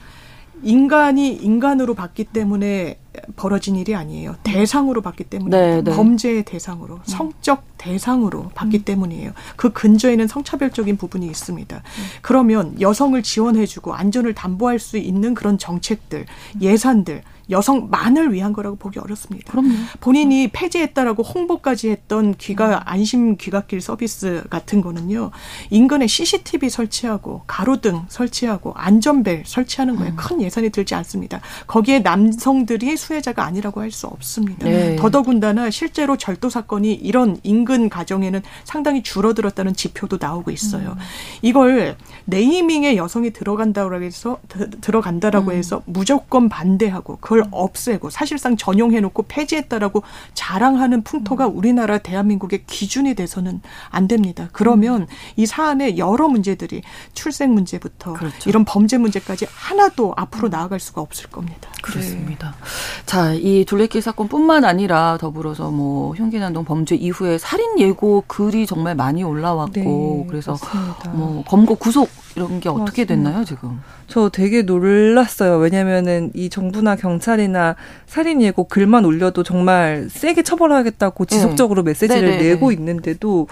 [0.64, 2.98] 인간이 인간으로 봤기 때문에
[3.36, 4.36] 벌어진 일이 아니에요.
[4.44, 5.96] 대상으로 봤기 때문에 네, 네.
[5.96, 8.84] 범죄의 대상으로 성적 대상으로 봤기 음.
[8.84, 9.32] 때문이에요.
[9.56, 11.76] 그 근저에는 성차별적인 부분이 있습니다.
[11.76, 12.04] 음.
[12.22, 16.26] 그러면 여성을 지원해주고 안전을 담보할 수 있는 그런 정책들,
[16.62, 19.52] 예산들 여성만을 위한 거라고 보기 어렵습니다.
[19.52, 19.70] 그럼요.
[20.00, 25.32] 본인이 폐지했다라고 홍보까지 했던 귀가 안심 귀갓길 서비스 같은 거는요.
[25.70, 30.16] 인근에 CCTV 설치하고 가로등 설치하고 안전벨 설치하는 거에 음.
[30.16, 31.42] 큰 예산이 들지 않습니다.
[31.68, 34.66] 거기에 남성들이 수혜자가 아니라고 할 수 없습니다.
[34.66, 34.96] 네.
[34.96, 40.92] 더더군다나 실제로 절도 사건이 이런 인근 가정에는 상당히 줄어들었다는 지표도 나오고 있어요.
[40.92, 40.98] 음.
[41.42, 44.40] 이걸 네이밍에 여성이 들어간다고 해서
[44.80, 45.58] 들어간다라고 음.
[45.58, 51.58] 해서 무조건 반대하고 그걸 없애고 사실상 전용해놓고 폐지했다라고 자랑하는 풍토가 음.
[51.58, 54.50] 우리나라 대한민국의 기준이 돼서는 안 됩니다.
[54.52, 55.08] 그러면 음.
[55.36, 56.82] 이 사안의 여러 문제들이
[57.14, 58.50] 출생 문제부터 그렇죠.
[58.50, 60.52] 이런 범죄 문제까지 하나도 앞으로 음.
[60.52, 61.70] 나아갈 수가 없을 겁니다.
[61.82, 62.56] 그렇습니다.
[62.60, 63.06] 네.
[63.06, 69.24] 자, 이 둘레길 사건뿐만 아니라 더불어서 뭐 흉기난동 범죄 이후에 살인 예고 글이 정말 많이
[69.24, 71.10] 올라왔고 네, 그래서 맞습니다.
[71.12, 73.16] 뭐 검거 구속 이런 게 어떻게 맞습니다.
[73.30, 73.82] 됐나요 지금?
[74.08, 75.58] 저 되게 놀랐어요.
[75.58, 81.36] 왜냐면은 이 정부나 경찰이나 살인 예고 글만 올려도 정말 세게 처벌하겠다고 네.
[81.36, 82.44] 지속적으로 메시지를 네네.
[82.44, 83.48] 내고 있는데도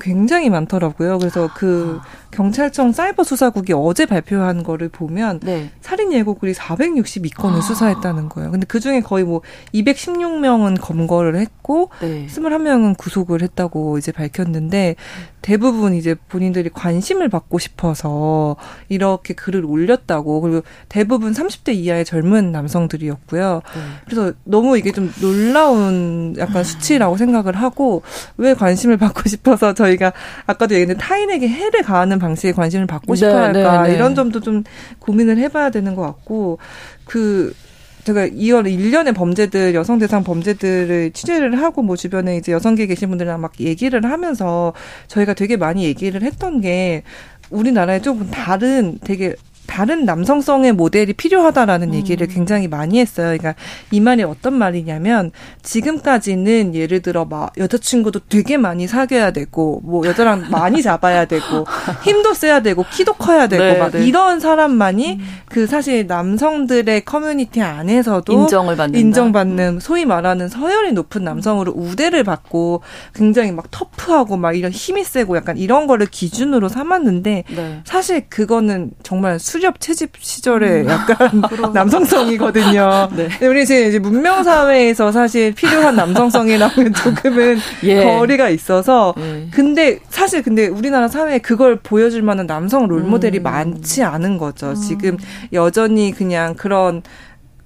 [0.00, 1.18] 굉장히 많더라고요.
[1.18, 2.28] 그래서 그 아.
[2.30, 5.70] 경찰청 사이버 수사국이 어제 발표한 거를 보면 네.
[5.80, 7.60] 살인 예고글이 462건을 아.
[7.60, 8.50] 수사했다는 거예요.
[8.50, 9.42] 근데 그 중에 거의 뭐
[9.74, 12.26] 216명은 검거를 했고 네.
[12.26, 14.96] 21명은 구속을 했다고 이제 밝혔는데
[15.40, 18.56] 대부분 이제 본인들이 관심을 받고 싶어서
[18.88, 23.62] 이렇게 글을 올렸다고 그리고 대부분 30대 이하의 젊은 남성들이었고요.
[23.74, 23.80] 네.
[24.04, 28.02] 그래서 너무 이게 좀 놀라운 약간 수치라고 생각을 하고
[28.36, 30.12] 왜 관심을 받고 싶어서 저희 가
[30.46, 33.94] 아까도 얘기했는데 타인에게 해를 가하는 하는 방식의 관심을 받고 싶어 네, 할까 네, 네.
[33.94, 34.64] 이런 점도 좀
[34.98, 36.58] 고민을 해봐야 되는 것 같고
[37.04, 37.54] 그
[38.04, 43.40] 제가 2월 1년의 범죄들 여성 대상 범죄들을 취재를 하고 뭐 주변에 이제 여성계 계신 분들이랑
[43.40, 44.72] 막 얘기를 하면서
[45.08, 47.02] 저희가 되게 많이 얘기를 했던 게
[47.50, 49.34] 우리나라에 조금 다른 되게
[49.68, 51.94] 다른 남성성의 모델이 필요하다라는 음.
[51.94, 53.26] 얘기를 굉장히 많이 했어요.
[53.26, 53.54] 그러니까
[53.90, 55.30] 이 말이 어떤 말이냐면
[55.62, 61.66] 지금까지는 예를 들어 막 여자친구도 되게 많이 사귀어야 되고 뭐 여자랑 많이 잡아야 되고
[62.02, 64.06] 힘도 세야 되고 키도 커야 되고 네, 막 네.
[64.06, 65.26] 이런 사람만이 음.
[65.50, 72.80] 그 사실 남성들의 커뮤니티 안에서도 인정을 받는 인정받는 소위 말하는 서열이 높은 남성으로 우대를 받고
[73.14, 77.80] 굉장히 막 터프하고 막 이런 힘이 세고 약간 이런 거를 기준으로 삼았는데 네.
[77.84, 80.88] 사실 그거는 정말 수 수렵 채집 시절에 음.
[80.88, 81.42] 약간
[81.74, 83.08] 남성성이거든요.
[83.16, 83.46] 네.
[83.46, 88.04] 우리 이제 문명 사회에서 사실 필요한 남성성이라고는 조금은 예.
[88.04, 89.48] 거리가 있어서 예.
[89.50, 93.42] 근데 사실 근데 우리나라 사회에 그걸 보여줄 만한 남성 롤 모델이 음.
[93.42, 94.70] 많지 않은 거죠.
[94.70, 94.74] 음.
[94.76, 95.16] 지금
[95.52, 97.02] 여전히 그냥 그런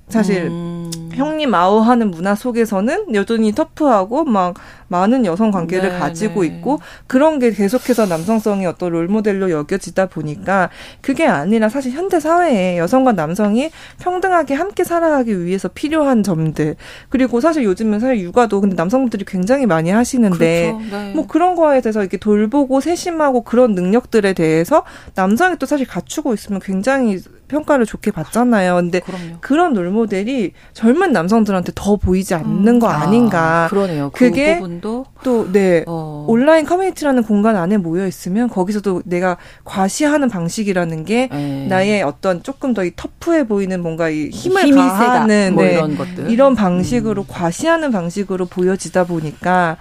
[0.09, 0.91] 사실 음.
[1.13, 4.55] 형님 아우 하는 문화 속에서는 여전히 터프하고 막
[4.93, 6.49] 많은 여성 관계를 네, 가지고 네.
[6.49, 10.69] 있고 그런 게 계속해서 남성성이 어떤 롤모델로 여겨지다 보니까
[11.01, 16.77] 그게 아니라 사실 현대 사회에 여성과 남성이 평등하게 함께 살아가기 위해서 필요한 점들
[17.09, 20.97] 그리고 사실 요즘은 사실 육아도 근데 남성분들이 굉장히 많이 하시는데 그렇죠.
[20.97, 21.13] 네.
[21.15, 26.61] 뭐 그런 거에 대해서 이렇게 돌보고 세심하고 그런 능력들에 대해서 남성이 또 사실 갖추고 있으면
[26.61, 27.19] 굉장히
[27.53, 28.77] 평가를 좋게 받잖아요.
[28.77, 29.37] 근데 그럼요.
[29.41, 32.79] 그런 롤모델이 젊은 남성들한테 더 보이지 않는 음.
[32.79, 33.65] 거 아닌가.
[33.65, 34.11] 아, 그러네요.
[34.11, 35.85] 그그 게또 네.
[35.87, 36.27] 어.
[36.29, 41.67] 온라인 커뮤니티라는 공간 안에 모여 있으면 거기서도 내가 과시하는 방식이라는 게 네.
[41.69, 45.75] 나의 어떤 조금 더 이 터프해 보이는 뭔가 이 힘을 힘이 가하는 뭐 네.
[45.75, 47.27] 이런 것들 이런 방식으로 음.
[47.29, 49.77] 과시하는 방식으로 보여지다 보니까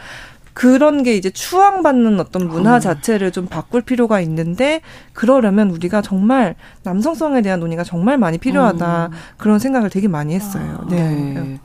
[0.54, 2.80] 그런 게 이제 추앙받는 어떤 문화 어.
[2.80, 4.82] 자체를 좀 바꿀 필요가 있는데
[5.14, 9.18] 그러려면 우리가 정말 남성성에 대한 논의가 정말 많이 필요하다 음.
[9.38, 10.80] 그런 생각을 되게 많이 했어요.
[10.82, 10.88] 아.
[10.90, 11.10] 네.
[11.10, 11.60] 네.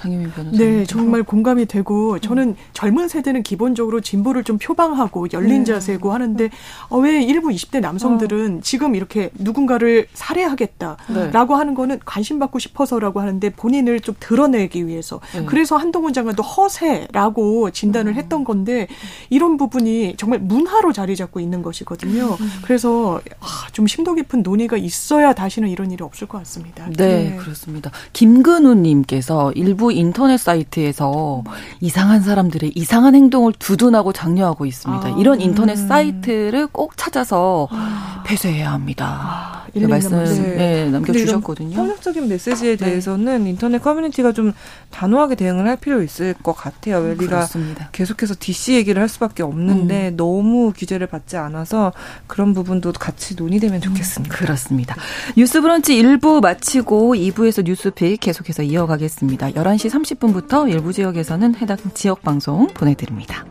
[0.00, 0.56] 장혜민 변호사.
[0.56, 5.64] 네, 정말 공감이 되고 저는 젊은 세대는 기본적으로 진보를 좀 표방하고 열린 네.
[5.64, 6.48] 자세고 하는데
[6.88, 8.60] 어, 왜 일부 20대 남성들은 어.
[8.62, 11.58] 지금 이렇게 누군가를 살해하겠다라고 네.
[11.58, 15.44] 하는 거는 관심 받고 싶어서라고 하는데 본인을 좀 드러내기 위해서 네.
[15.44, 18.16] 그래서 한동훈 장관도 허세라고 진단을 음.
[18.16, 18.88] 했던 건데
[19.28, 22.36] 이런 부분이 정말 문화로 자리 잡고 있는 것이거든요.
[22.40, 22.50] 음.
[22.62, 26.88] 그래서 아, 좀 심도 깊은 논의가 있어야 다시는 이런 일이 없을 것 같습니다.
[26.96, 27.36] 네, 네.
[27.36, 27.90] 그렇습니다.
[28.14, 31.42] 김근우님께서 일부 인터넷 사이트에서
[31.80, 35.08] 이상한 사람들의 이상한 행동을 두둔하고 장려하고 있습니다.
[35.08, 35.88] 아, 이런 인터넷 음.
[35.88, 38.22] 사이트를 꼭 찾아서 아.
[38.26, 39.06] 폐쇄해야 합니다.
[39.06, 40.56] 아, 그 말씀 네.
[40.56, 41.76] 네, 남겨주셨거든요.
[41.76, 42.84] 폭력적인 메시지에 네.
[42.84, 44.52] 대해서는 인터넷 커뮤니티가 좀
[44.90, 46.98] 단호하게 대응을 할 필요 있을 것 같아요.
[46.98, 47.48] 웰리가
[47.92, 50.16] 계속해서 DC 얘기를 할 수밖에 없는데 음.
[50.16, 51.92] 너무 규제를 받지 않아서
[52.26, 54.34] 그런 부분도 같이 논의되면 음, 좋겠습니다.
[54.34, 54.96] 음, 그렇습니다.
[55.36, 59.50] 뉴스 브런치 1부 마치고 2부에서 뉴스픽 계속해서 이어가겠습니다.
[59.52, 63.44] 11시 30분부터 일부 지역에서는 해당 지역 방송 보내드립니다.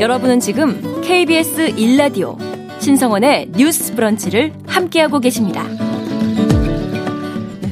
[0.00, 2.38] 여러분은 지금 KBS 1라디오
[2.80, 5.89] 신성원의 뉴스 브런치를 함께하고 계십니다.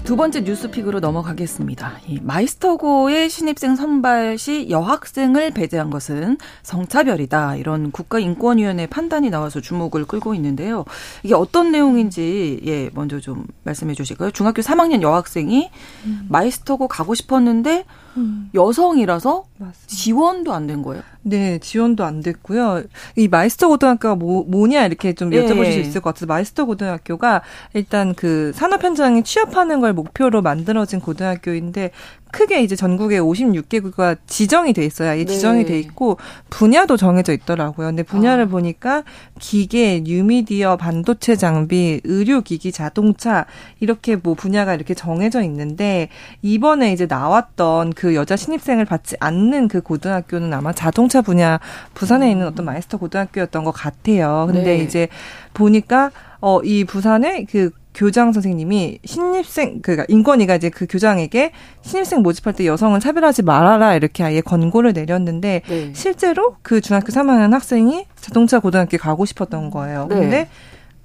[0.08, 1.98] 두 번째 뉴스pick으로 넘어가겠습니다.
[2.06, 7.56] 이 마이스터고의 신입생 선발 시 여학생을 배제한 것은 성차별이다.
[7.56, 10.86] 이런 국가인권위원회 판단이 나와서 주목을 끌고 있는데요.
[11.24, 14.30] 이게 어떤 내용인지 예 먼저 좀 말씀해 주실까요?
[14.30, 15.70] 중학교 3학년 여학생이
[16.06, 16.26] 음.
[16.30, 17.84] 마이스터고 가고 싶었는데
[18.16, 18.50] 음.
[18.54, 19.86] 여성이라서 맞습니다.
[19.86, 21.02] 지원도 안 된 거예요.
[21.22, 22.82] 네, 지원도 안 됐고요.
[23.16, 25.72] 이 마이스터 고등학교가 뭐, 뭐냐 이렇게 좀 여쭤보실 네.
[25.72, 27.42] 수 있을 것 같아서 마이스터 고등학교가
[27.74, 31.90] 일단 그 산업 현장에 취업하는 걸 목표로 만들어진 고등학교인데
[32.30, 35.14] 크게 이제 전국에 56개교가 지정이 돼 있어요.
[35.14, 35.32] 이 네.
[35.32, 36.18] 지정이 돼 있고
[36.50, 37.88] 분야도 정해져 있더라고요.
[37.88, 38.48] 근데 분야를 아.
[38.48, 39.04] 보니까
[39.38, 43.46] 기계, 뉴미디어, 반도체 장비, 의료 기기, 자동차
[43.80, 46.08] 이렇게 뭐 분야가 이렇게 정해져 있는데
[46.42, 51.58] 이번에 이제 나왔던 그 여자 신입생을 받지 않는 그 고등학교는 아마 자동차 분야
[51.94, 54.46] 부산에 있는 어떤 마이스터 고등학교였던 것 같아요.
[54.48, 54.84] 근데 네.
[54.84, 55.08] 이제
[55.54, 56.10] 보니까
[56.40, 62.66] 어, 이 부산에 그 교장 선생님이 신입생 그니까 인권위가 이제 그 교장에게 신입생 모집할 때
[62.66, 65.92] 여성을 차별하지 말아라 이렇게 아예 권고를 내렸는데 네.
[65.94, 70.06] 실제로 그 중학교 3학년 학생이 자동차 고등학교 가고 싶었던 거예요.
[70.08, 70.14] 네.
[70.14, 70.48] 근데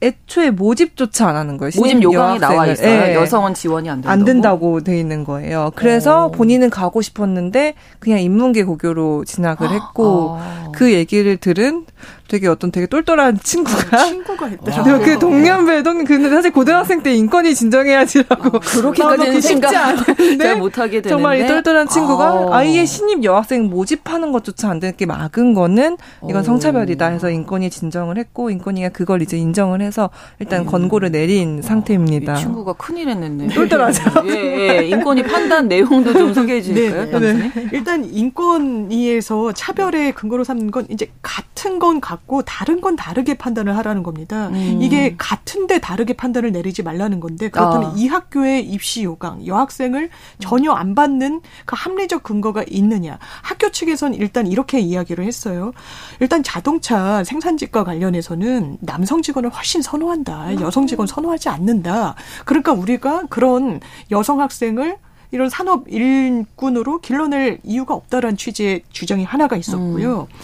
[0.04, 1.72] 애초에 모집조차 안 하는 거예요.
[1.78, 3.02] 모집 요강이 나와 있어요.
[3.02, 3.16] 네.
[3.16, 4.12] 여성은 지원이 안 된다고.
[4.12, 5.72] 안 된다고 돼 있는 거예요.
[5.76, 6.32] 그래서 오.
[6.32, 10.72] 본인은 가고 싶었는데 그냥 인문계 고교로 진학을 했고 아.
[10.74, 11.86] 그 얘기를 들은
[12.34, 15.00] 되게 어떤 되게 똘똘한 친구가 아, 친구가 있더라고요.
[15.02, 21.10] 그 동년배 동 근데 사실 고등학생 때 인권이 진정해야지라고 아, 그렇게까지는 쉽지 않은데 못하게 되는데
[21.10, 22.64] 정말 이 똘똘한 친구가 아.
[22.64, 26.44] 이의 신입 여학생 모집하는 것조차 안 되게 막은 거는 이건 오.
[26.44, 30.66] 성차별이다 해서 인권이 진정을 했고 인권위가 그걸 이제 인정을 해서 일단 음.
[30.66, 32.38] 권고를 내린 상태입니다.
[32.38, 33.50] 친구가 큰일 했네.
[33.50, 34.02] 똘똘하죠.
[34.26, 34.88] 예, 예.
[34.88, 37.20] 인권위 판단 내용도 좀 소개해 주실까요?
[37.20, 37.52] 네, 네.
[37.74, 44.02] 일단 인권위에서 차별의 근거로 삼는 건 이제 같은 건 같고 다른 건 다르게 판단을 하라는
[44.02, 44.48] 겁니다.
[44.50, 44.80] 음.
[44.82, 47.94] 이게 같은데 다르게 판단을 내리지 말라는 건데 그렇다면 아.
[47.96, 50.10] 이 학교의 입시 요강 여학생을
[50.40, 53.20] 전혀 안 받는 그 합리적 근거가 있느냐?
[53.42, 55.74] 학교 측에서는 일단 이렇게 이야기를 했어요.
[56.20, 60.62] 일단 자동차 생산직과 관련해서는 남성 직원을 훨씬 선호한다.
[60.62, 62.16] 여성 직원 선호하지 않는다.
[62.46, 63.80] 그러니까 우리가 그런
[64.12, 64.98] 여성 학생을
[65.32, 70.22] 이런 산업 일꾼으로 길러낼 이유가 없다라는 취지의 주장이 하나가 있었고요.
[70.22, 70.38] 음.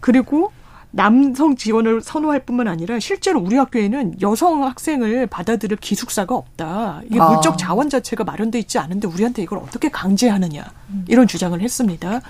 [0.00, 0.52] 그리고
[0.96, 7.02] 남성 지원을 선호할 뿐만 아니라 실제로 우리 학교에는 여성 학생을 받아들일 기숙사가 없다.
[7.04, 7.28] 이게 아.
[7.28, 10.64] 물적 자원 자체가 마련돼 있지 않은데 우리한테 이걸 어떻게 강제하느냐
[11.06, 12.22] 이런 주장을 했습니다.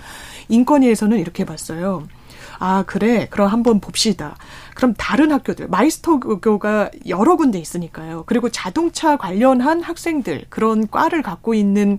[0.48, 2.09] 인권위에서는 이렇게 봤어요.
[2.59, 4.37] 아 그래 그럼 한번 봅시다.
[4.74, 8.24] 그럼 다른 학교들 마이스터고가 여러 군데 있으니까요.
[8.26, 11.98] 그리고 자동차 관련한 학생들 그런 과를 갖고 있는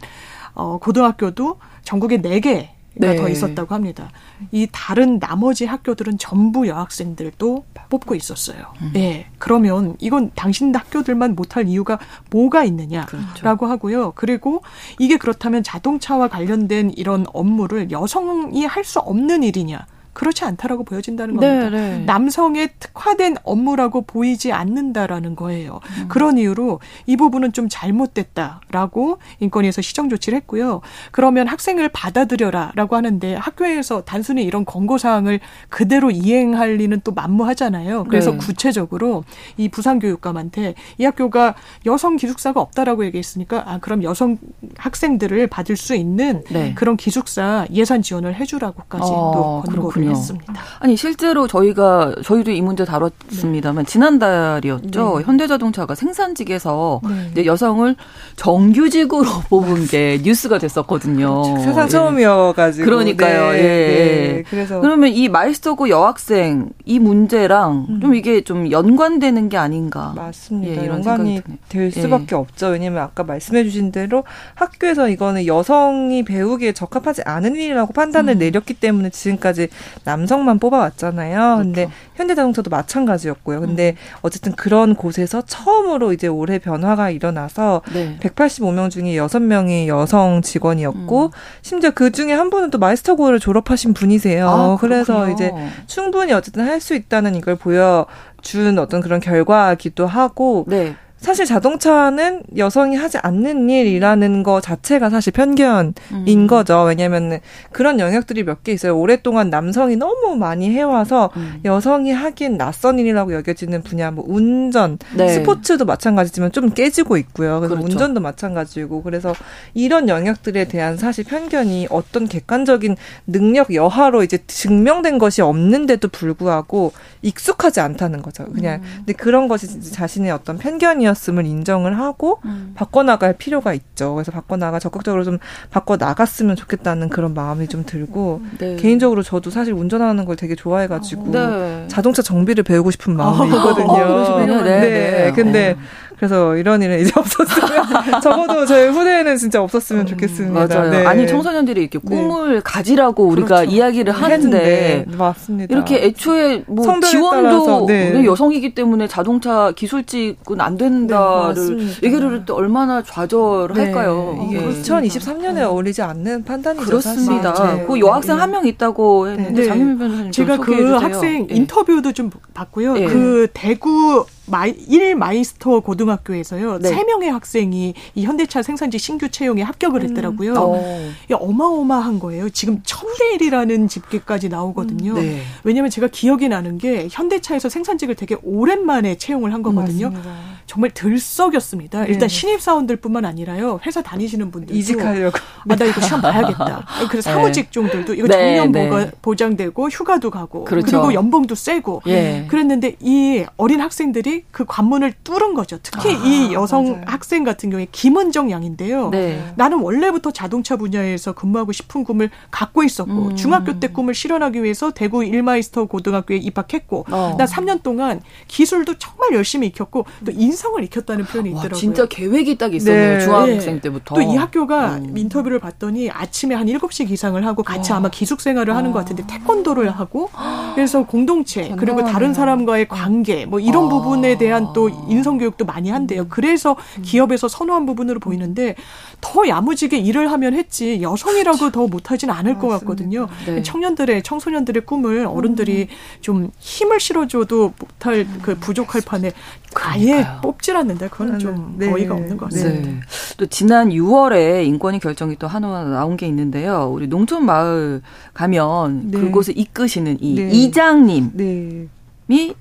[0.54, 3.16] 어 고등학교도 전국에 네개 네.
[3.16, 4.10] 더 있었다고 합니다.
[4.52, 8.74] 이 다른 나머지 학교들은 전부 여학생들도 뽑고 있었어요.
[8.82, 8.92] 음.
[8.94, 9.28] 네.
[9.38, 12.00] 그러면 이건 당신 학교들만 못할 이유가
[12.32, 13.66] 뭐가 있느냐라고 그렇죠.
[13.66, 14.14] 하고요.
[14.16, 14.62] 그리고
[15.00, 19.86] 이게 그렇다면 자동차와 관련된 이런 업무를 여성이 할 수 없는 일이냐?
[20.18, 21.70] 그렇지 않다라고 보여진다는 겁니다.
[21.70, 22.04] 네, 네.
[22.06, 25.80] 남성의 특화된 업무라고 보이지 않는다라는 거예요.
[26.00, 26.08] 음.
[26.08, 30.82] 그런 이유로 이 부분은 좀 잘못됐다라고 인권위에서 시정 조치를 했고요.
[31.12, 38.06] 그러면 학생을 받아들여라라고 하는데 학교에서 단순히 이런 권고 사항을 그대로 이행할 리는 또 만무하잖아요.
[38.06, 38.38] 그래서 네.
[38.38, 39.24] 구체적으로
[39.56, 41.54] 이 부산교육감한테 이 학교가
[41.86, 44.40] 여성 기숙사가 없다라고 얘기했으니까 아 그럼 여성
[44.78, 46.74] 학생들을 받을 수 있는 네.
[46.74, 50.54] 그런 기숙사 예산 지원을 해주라고까지 어, 또 권고를 했습니다.
[50.80, 53.92] 아니 실제로 저희가 저희도 이 문제 다뤘습니다만 네.
[53.92, 55.18] 지난달이었죠.
[55.20, 55.24] 네.
[55.26, 57.02] 현대자동차가 생산직에서
[57.34, 57.46] 네.
[57.46, 57.96] 여성을
[58.36, 61.42] 정규직으로 뽑은 게 뉴스가 됐었거든요.
[61.42, 61.62] 그렇죠.
[61.64, 61.90] 세상 예.
[61.90, 62.86] 처음이어가지고.
[62.86, 63.52] 그러니까요.
[63.52, 63.58] 네.
[63.58, 64.38] 예.
[64.38, 64.44] 예.
[64.50, 68.02] 그래서 그러면 이 마이스터고 여학생 이 문제랑 음.
[68.02, 70.14] 좀 이게 좀 연관되는 게 아닌가.
[70.16, 70.82] 맞습니다.
[70.82, 72.02] 예, 이런 연관이 될 예.
[72.02, 72.68] 수밖에 없죠.
[72.68, 74.24] 왜냐하면 아까 말씀해주신 대로
[74.56, 78.40] 학교에서 이거는 여성이 배우기에 적합하지 않은 일이라고 판단을 음.
[78.40, 79.70] 내렸기 때문에 지금까지
[80.04, 81.58] 남성만 뽑아왔잖아요.
[81.58, 81.94] 근데 그렇죠.
[82.16, 83.60] 현대자동차도 마찬가지였고요.
[83.62, 84.18] 근데 음.
[84.22, 88.18] 어쨌든 그런 곳에서 처음으로 이제 올해 변화가 일어나서 네.
[88.22, 91.30] 185명 중에 6명이 여성 직원이었고 음.
[91.62, 94.50] 심지어 그 중에 한 분은 또 마이스터고를 졸업하신 분이세요.
[94.50, 95.52] 아, 그래서 이제
[95.88, 98.06] 충분히 어쨌든 할 수 있다는 이걸 보여
[98.42, 100.96] 준 어떤 그런 결과기도 하고 네.
[101.20, 106.48] 사실 자동차는 여성이 하지 않는 일이라는 거 자체가 사실 편견인 음.
[106.48, 106.84] 거죠.
[106.84, 107.40] 왜냐하면
[107.72, 108.98] 그런 영역들이 몇 개 있어요.
[108.98, 111.62] 오랫동안 남성이 너무 많이 해와서 음.
[111.64, 115.30] 여성이 하긴 낯선 일이라고 여겨지는 분야, 뭐 운전, 네.
[115.30, 117.60] 스포츠도 마찬가지지만 좀 깨지고 있고요.
[117.60, 117.94] 그래서 그렇죠.
[117.94, 119.34] 운전도 마찬가지고 그래서
[119.74, 122.96] 이런 영역들에 대한 사실 편견이 어떤 객관적인
[123.28, 128.46] 능력 여하로 이제 증명된 것이 없는데도 불구하고 익숙하지 않다는 거죠.
[128.46, 128.94] 그냥 음.
[128.98, 132.72] 근데 그런 것이 자신의 어떤 편견이 아니었음을 인정을 하고 음.
[132.76, 134.14] 바꿔나갈 필요가 있죠.
[134.14, 135.40] 그래서 바꿔나가 적극적으로 좀
[135.72, 138.76] 바꿔나갔으면 좋겠다는 그런 마음이 좀 들고 네.
[138.76, 141.86] 개인적으로 저도 사실 운전하는 걸 되게 좋아해가지고 네.
[141.88, 143.92] 자동차 정비를 배우고 싶은 마음이 아, 있거든요.
[143.92, 144.90] 아, 네, 네.
[144.90, 145.32] 네.
[145.34, 146.07] 근데 어.
[146.18, 150.68] 그래서 이런 일은 이제 없었으면 적어도 저희 후대에는 진짜 없었으면 음, 좋겠습니다.
[150.76, 150.90] 맞아요.
[150.90, 151.06] 네.
[151.06, 152.16] 아니 청소년들이 이렇게 네.
[152.16, 152.62] 꿈을 네.
[152.64, 153.72] 가지라고 우리가 그렇죠.
[153.72, 155.74] 이야기를 하는데 맞습니다.
[155.76, 158.26] 이렇게 애초에 뭐 지원도 네.
[158.26, 164.38] 여성이기 때문에 자동차 기술직은 안 된다를 네, 얘기를 또 얼마나 좌절할까요?
[164.40, 164.48] 네.
[164.48, 166.86] 이게 2023년에 어울리지 않는 판단이죠.
[166.86, 167.54] 그렇습니다.
[167.56, 167.86] 사실.
[167.88, 172.94] 그 여학생 한 명 있다고 했는데 장윤미 변호사님 제가 그 학생 인터뷰도 좀 봤고요.
[172.94, 176.80] 그 대구 마이, 1 마이스터 고등학교에서요.
[176.80, 176.92] 네.
[176.92, 180.10] 3명의 학생이 이 현대차 생산직 신규 채용에 합격을 음.
[180.10, 180.54] 했더라고요.
[180.56, 181.12] 어.
[181.32, 182.50] 어마어마한 거예요.
[182.50, 185.14] 지금 1000대 1이라는 집계까지 나오거든요.
[185.14, 185.22] 음.
[185.22, 185.42] 네.
[185.64, 190.10] 왜냐면 제가 기억이 나는 게 현대차에서 생산직을 되게 오랜만에 채용을 한 거거든요.
[190.10, 190.58] 맞습니다.
[190.66, 192.04] 정말 들썩였습니다.
[192.04, 192.10] 네.
[192.10, 193.80] 일단 신입사원들뿐만 아니라요.
[193.86, 195.38] 회사 다니시는 분들 이직하려고.
[195.68, 196.86] 아, 나 이거 시험 봐야겠다.
[197.10, 197.36] 그래서 네.
[197.36, 199.12] 사무직종들도 이거 네, 정년 네.
[199.22, 200.86] 보장되고 휴가도 가고 그렇죠.
[200.86, 202.46] 그리고 연봉도 세고 예.
[202.50, 205.78] 그랬는데 이 어린 학생들이 그 관문을 뚫은 거죠.
[205.82, 207.02] 특히 아, 이 여성 맞아요.
[207.08, 209.10] 학생 같은 경우에 김은정 양인데요.
[209.10, 209.44] 네.
[209.56, 213.36] 나는 원래부터 자동차 분야에서 근무하고 싶은 꿈을 갖고 있었고 음.
[213.36, 217.36] 중학교 때 꿈을 실현하기 위해서 대구 일마이스터 고등학교에 입학했고 어.
[217.38, 221.72] 나 3년 동안 기술도 정말 열심히 익혔고 또 인성을 익혔다는 표현이 있더라고요.
[221.74, 223.18] 와, 진짜 계획이 딱 있었네요.
[223.18, 223.24] 네.
[223.24, 223.82] 중학생 네.
[223.82, 224.16] 때부터.
[224.16, 225.18] 또 이 학교가 음.
[225.18, 227.96] 인터뷰를 봤더니 아침에 한 7시 기상을 하고 같이 어.
[227.96, 230.30] 아마 기숙 생활을 하는 것 같은데 태권도를 하고
[230.76, 233.90] 그래서 공동체 그리고 다른 사람과의 관계 뭐 이런 어.
[233.90, 236.24] 부분에 부분에 대한 또 인성 교육도 많이 한대요.
[236.24, 236.28] 음.
[236.30, 237.02] 그래서 음.
[237.02, 238.76] 기업에서 선호한 부분으로 보이는데
[239.22, 243.28] 더 야무지게 일을 하면 했지 여성이라고 더 못하진 않을 것 같거든요.
[243.46, 243.64] 네.
[243.64, 246.22] 청년들의 청소년들의 꿈을 어른들이 음.
[246.22, 249.32] 좀 힘을 실어줘도 못할 그 부족할 판에
[249.76, 251.92] 아예 뽑질 않는데 그건 좀 네.
[251.92, 252.90] 어이가 없는 것 같습니다.
[252.90, 253.00] 네.
[253.38, 256.90] 또 지난 6월에 인권위 결정이 또 하나 나온 게 있는데요.
[256.92, 258.02] 우리 농촌 마을
[258.34, 259.20] 가면 네.
[259.20, 260.50] 그곳을 이끄시는 이 네.
[260.50, 262.54] 이장님이 네.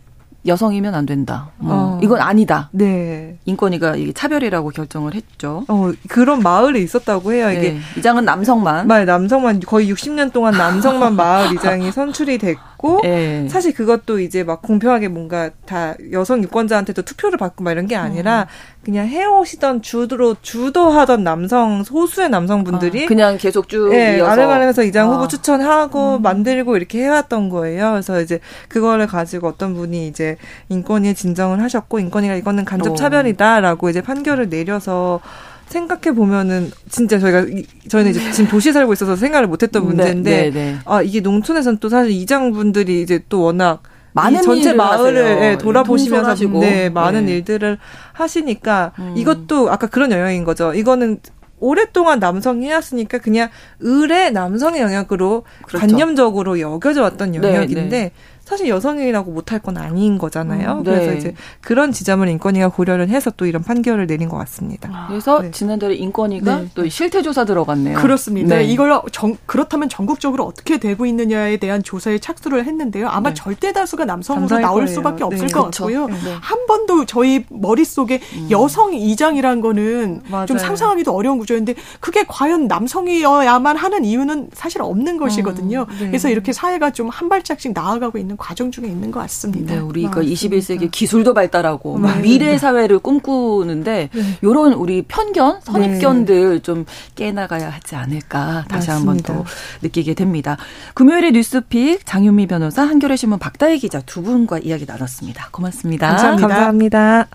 [0.46, 1.48] 여성이면 안 된다.
[1.58, 2.00] 뭐 어.
[2.02, 2.68] 이건 아니다.
[2.72, 3.36] 네.
[3.44, 5.64] 인권위가 이게 차별이라고 결정을 했죠.
[5.68, 7.50] 어, 그런 마을이 있었다고 해요.
[7.50, 7.78] 이게 네.
[7.98, 8.86] 이장은 남성만.
[8.86, 12.60] 말 남성만 거의 60년 동안 남성만 마을 이장이 선출이 됐고
[13.02, 13.48] 네.
[13.48, 18.42] 사실 그것도 이제 막 공평하게 뭔가 다 여성 유권자한테도 투표를 받고 막 이런 게 아니라
[18.42, 18.76] 음.
[18.84, 25.24] 그냥 해오시던 주로 주도하던 남성 소수의 남성분들이 아, 그냥 계속 쭉 네, 아르바르에서 이장 후보
[25.24, 25.28] 아.
[25.28, 26.22] 추천하고 음.
[26.22, 27.90] 만들고 이렇게 해왔던 거예요.
[27.90, 30.36] 그래서 이제 그거를 가지고 어떤 분이 이제
[30.68, 35.20] 인권위에 진정을 하셨고 인권위가 이거는 간접 차별이다라고 이제 판결을 내려서
[35.66, 37.46] 생각해 보면은 진짜 저희가
[37.88, 40.78] 저희는 이제 지금 도시에 살고 있어서 생각을 못했던 네, 문제인데 네, 네, 네.
[40.84, 46.88] 아 이게 농촌에서는 또 사실 이장분들이 이제 또 워낙 많은 전체 마을을 네, 돌아보시면서 네,
[46.88, 47.32] 많은 네.
[47.32, 47.78] 일들을
[48.12, 49.14] 하시니까 음.
[49.16, 50.72] 이것도 아까 그런 영역인 거죠.
[50.72, 51.20] 이거는
[51.58, 53.48] 오랫동안 남성이 해왔으니까 그냥
[53.82, 55.86] 을의 남성의 영역으로 그렇죠.
[55.86, 58.12] 관념적으로 여겨져 왔던 영역인데 네, 네.
[58.46, 60.78] 사실 여성이라고 못할 건 아닌 거잖아요.
[60.78, 60.90] 음, 네.
[60.92, 64.88] 그래서 이제 그런 지점을 인권위가 고려를 해서 또 이런 판결을 내린 것 같습니다.
[64.92, 65.50] 아, 그래서 네.
[65.50, 66.68] 지난달에 인권위가 네.
[66.74, 67.98] 또 실태 조사 들어갔네요.
[67.98, 68.56] 그렇습니다.
[68.56, 68.64] 네.
[68.64, 73.08] 이걸 정, 그렇다면 전국적으로 어떻게 되고 있느냐에 대한 조사에 착수를 했는데요.
[73.08, 73.34] 아마 네.
[73.34, 74.94] 절대 다수가 남성으로 나올 거예요.
[74.94, 75.84] 수밖에 없을 것 그렇죠.
[75.86, 76.08] 같고요.
[76.40, 78.48] 한 번도 저희 머릿속에 음.
[78.52, 80.46] 여성 이장이란 거는 맞아요.
[80.46, 85.86] 좀 상상하기도 어려운 구조인데 그게 과연 남성이어야만 하는 이유는 사실 없는 것이거든요.
[85.88, 86.06] 음, 네.
[86.06, 89.74] 그래서 이렇게 사회가 좀 한 발짝씩 나아가고 있는 과정 중에 있는 것 같습니다.
[89.74, 92.20] 네, 우리 그 21세기 기술도 발달하고 네.
[92.20, 94.22] 미래 사회를 꿈꾸는데 네.
[94.42, 96.58] 이런 우리 편견, 선입견들 네.
[96.62, 99.44] 좀 깨나가야 하지 않을까 다시 한 번 더
[99.82, 100.56] 느끼게 됩니다.
[100.94, 105.48] 금요일의 뉴스픽 장윤미 변호사, 한겨레 신문 박다희 기자 두 분과 이야기 나눴습니다.
[105.52, 106.08] 고맙습니다.
[106.08, 106.48] 감사합니다.
[106.48, 107.28] 감사합니다.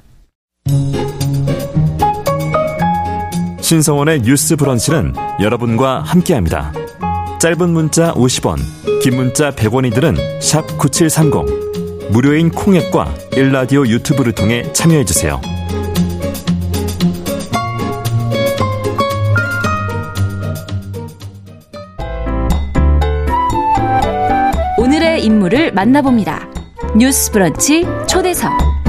[3.61, 6.73] 신성원의 뉴스 브런치는 여러분과 함께합니다.
[7.41, 8.60] 짧은 문자 50원,
[9.01, 12.12] 긴 문자 100원이들은 9730.
[12.12, 15.41] 무료인 콩앱과 일라디오 유튜브를 통해 참여해주세요.
[24.77, 26.48] 오늘의 인물을 만나봅니다.
[26.96, 28.81] 뉴스 브런치 초대석.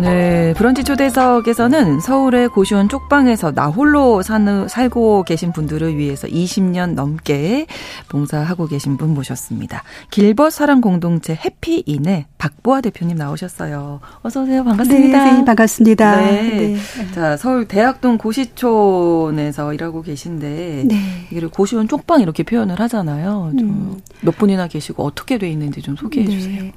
[0.00, 7.66] 오늘 브런치 초대석에서는 서울의 고시원 쪽방에서 나홀로 사는, 살고 계신 분들을 위해서 20년 넘게
[8.08, 9.82] 봉사하고 계신 분 모셨습니다.
[10.10, 14.00] 길벗 사랑 공동체 해피인의 박보아 대표님 나오셨어요.
[14.22, 14.64] 어서 오세요.
[14.64, 15.24] 반갑습니다.
[15.24, 16.16] 네, 네 반갑습니다.
[16.16, 16.42] 네.
[16.42, 16.76] 네.
[17.12, 20.96] 자, 서울 대학동 고시촌에서 일하고 계신데 네.
[21.30, 23.52] 이게 고시원 쪽방 이렇게 표현을 하잖아요.
[23.58, 24.00] 음.
[24.22, 26.32] 몇 분이나 계시고 어떻게 돼 있는지 좀 소개해 네.
[26.32, 26.72] 주세요.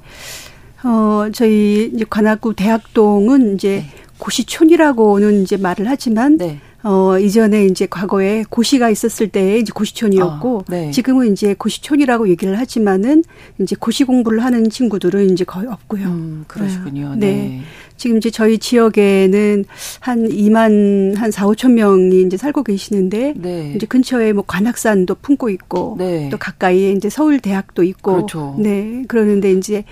[0.84, 4.04] 어, 저희 이제 관악구 대학동은 이제 네.
[4.18, 6.60] 고시촌이라고는 이제 말을 하지만 네.
[6.82, 10.90] 어, 이전에 이제 과거에 고시가 있었을 때 이제 고시촌이었고 아, 네.
[10.90, 13.24] 지금은 이제 고시촌이라고 얘기를 하지만은
[13.58, 16.06] 이제 고시 공부를 하는 친구들은 이제 거의 없고요.
[16.06, 17.14] 음, 그러시군요.
[17.16, 17.26] 네.
[17.32, 17.62] 네.
[17.96, 19.64] 지금 이제 저희 지역에는
[20.00, 23.72] 한 2만 한 4, 5천 명이 이제 살고 계시는데 네.
[23.76, 26.28] 이제 근처에 뭐 관악산도 품고 있고 네.
[26.30, 28.56] 또 가까이에 이제 서울 대학도 있고 그렇죠.
[28.58, 29.04] 네.
[29.08, 29.84] 그러는데 이제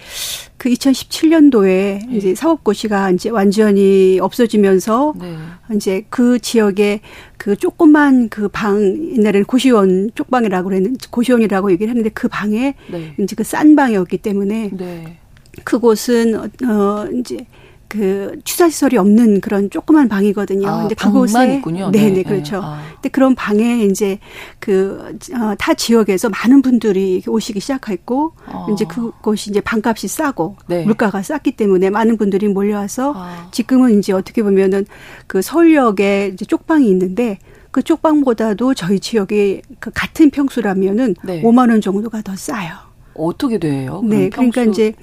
[0.56, 2.06] 그 2017년도에 네.
[2.10, 5.36] 이제 사업고시가 이제 완전히 없어지면서 네.
[5.74, 7.00] 이제 그 지역에
[7.36, 8.80] 그 조그만 그 방
[9.16, 13.14] 옛날에는 고시원 쪽방이라고 그랬는 고시원이라고 얘기를 했는데 그 방에 네.
[13.18, 15.18] 이제 그 싼 방이었기 때문에 네.
[15.64, 17.46] 그곳은 어 이제
[17.92, 20.66] 그 취사 시설이 없는 그런 조그만 방이거든요.
[20.66, 21.90] 아, 근데 그곳에 있군요.
[21.90, 22.62] 네, 네, 네 그렇죠.
[22.64, 22.80] 아.
[22.94, 24.18] 근데 그런 방에 이제
[24.60, 28.66] 그타 어, 지역에서 많은 분들이 오시기 시작했고 아.
[28.72, 30.86] 이제 그곳이 이제 방값이 싸고 네.
[30.86, 33.48] 물가가 쌌기 때문에 많은 분들이 몰려와서 아.
[33.52, 34.86] 지금은 이제 어떻게 보면은
[35.26, 37.36] 그 서울역에 이제 쪽방이 있는데
[37.72, 41.42] 그 쪽방보다도 저희 지역이 그 같은 평수라면은 네.
[41.42, 42.72] 5만 원 정도가 더 싸요.
[43.12, 44.00] 어떻게 돼요?
[44.02, 44.94] 네, 그러니까 이제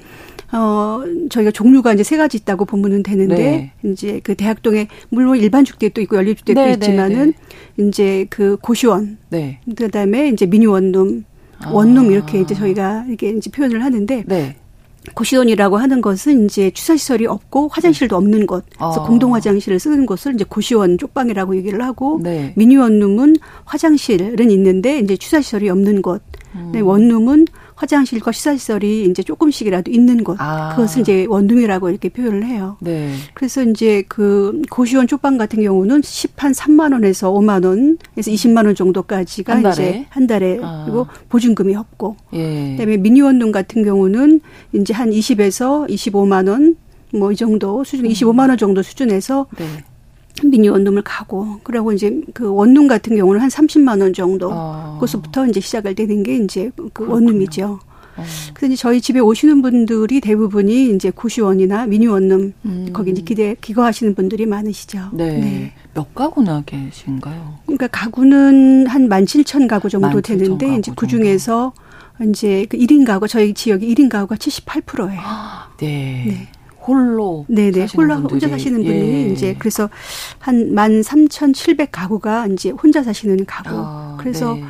[0.52, 3.91] 어, 저희가 종류가 이제 세 가지 있다고 보면 되는데, 네.
[3.91, 7.34] 이제 그 대학동에, 물론 일반 주택도 있고 연립 주택도 네, 네 있지만은,
[7.76, 9.60] 네, 이제 그 고시원, 네.
[9.76, 11.24] 그 다음에 이제 미니 원룸,
[11.60, 11.70] 아.
[11.72, 14.56] 원룸 이렇게 이제 저희가 이렇게 이제 표현을 하는데, 네.
[15.14, 19.08] 고시원이라고 하는 것은 이제 취사시설이 없고 화장실도 없는 곳, 그래서 아.
[19.08, 22.54] 공동 화장실을 쓰는 곳을 이제 고시원 쪽방이라고 얘기를 하고 네.
[22.56, 26.22] 미니 원룸은 화장실은 있는데 이제 취사시설이 없는 곳,
[26.56, 26.72] 음.
[26.74, 27.47] 네, 원룸은
[27.80, 30.75] 화장실과 시설시설이 이제 조금씩이라도 있는 곳 아.
[30.75, 32.77] 그것을 이제 원룸이라고 이렇게 표현을 해요.
[32.82, 33.13] 네.
[33.34, 39.55] 그래서 이제 그 고시원 쪽방 같은 경우는 10한 3만 원에서 5만 원에서 20만 원 정도까지가
[39.55, 40.84] 한 이제 한 달에 아.
[40.86, 42.71] 그리고 보증금이 없고 예.
[42.77, 44.41] 그다음에 미니 원룸 같은 경우는
[44.73, 46.75] 이제 한 20에서 25만 원
[47.11, 49.65] 뭐 이 정도 수준, 25만 원 정도 수준에서 네.
[50.43, 54.97] 미니 원룸을 가고 그리고 이제 그 원룸 같은 경우는 한 30만 원 정도 어.
[54.99, 57.13] 그것부터 이제 시작을 되는 게 이제 그 그렇군요.
[57.13, 57.80] 원룸이죠.
[58.15, 58.23] 어.
[58.53, 62.89] 그래서 이제 저희 집에 오시는 분들이 대부분이 이제 고시원이나 미니 원룸 음.
[62.93, 65.09] 거기 이제 기대 기거하시는 분들이 많으시죠.
[65.13, 65.39] 네.
[65.39, 65.73] 네.
[65.93, 67.59] 몇 가구나 계신가요?
[67.65, 71.73] 그러니까 가구는 한만 칠천 가구 정도 되는데 가구 이제 그 중에서
[72.27, 75.19] 이제 그 1인 가구 저희 지역이 1인 가구가 78%예요.
[75.77, 76.25] 네.
[76.27, 76.47] 네.
[76.88, 79.30] 홀로 네네 홀로 혼자 사시는 분이 예.
[79.30, 79.89] 이제 그래서
[80.39, 83.69] 한 만 삼천 칠백 가구가 이제 혼자 사시는 가구.
[83.73, 84.63] 아, 그래서 네.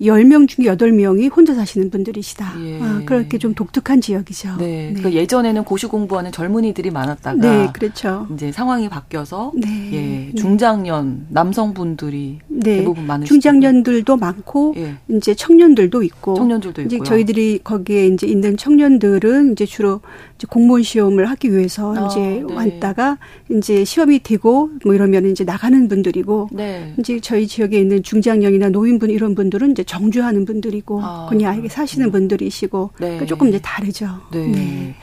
[0.00, 2.54] 10명 중에 8명이 혼자 사시는 분들이시다.
[2.60, 2.80] 예.
[2.80, 4.56] 아, 그렇게 좀 독특한 지역이죠.
[4.58, 4.66] 네.
[4.66, 4.92] 네.
[4.94, 8.26] 그러니까 예전에는 고시 공부하는 젊은이들이 많았다가 네, 그렇죠.
[8.34, 10.30] 이제 상황이 바뀌어서 네.
[10.30, 12.76] 예, 중장년 남성분들이 네.
[12.78, 13.32] 대부분 많으시죠.
[13.34, 14.94] 중장년들도 많고 예.
[15.08, 16.96] 이제 청년들도 있고 청년들도 있고요.
[16.96, 20.00] 이제 저희들이 거기에 이제 있는 청년들은 이제 주로
[20.46, 22.54] 공무원 시험을 하기 위해서 아, 이제 네.
[22.54, 23.18] 왔다가
[23.50, 26.94] 이제 시험이 되고 뭐 이러면 이제 나가는 분들이고 네.
[26.98, 32.10] 이제 저희 지역에 있는 중장년이나 노인분 이런 분들은 이제 정주하는 분들이고 아, 그냥 아예 사시는
[32.10, 33.06] 분들이시고 네.
[33.06, 34.08] 그러니까 조금 이제 다르죠.
[34.32, 34.46] 네.
[34.46, 34.94] 네.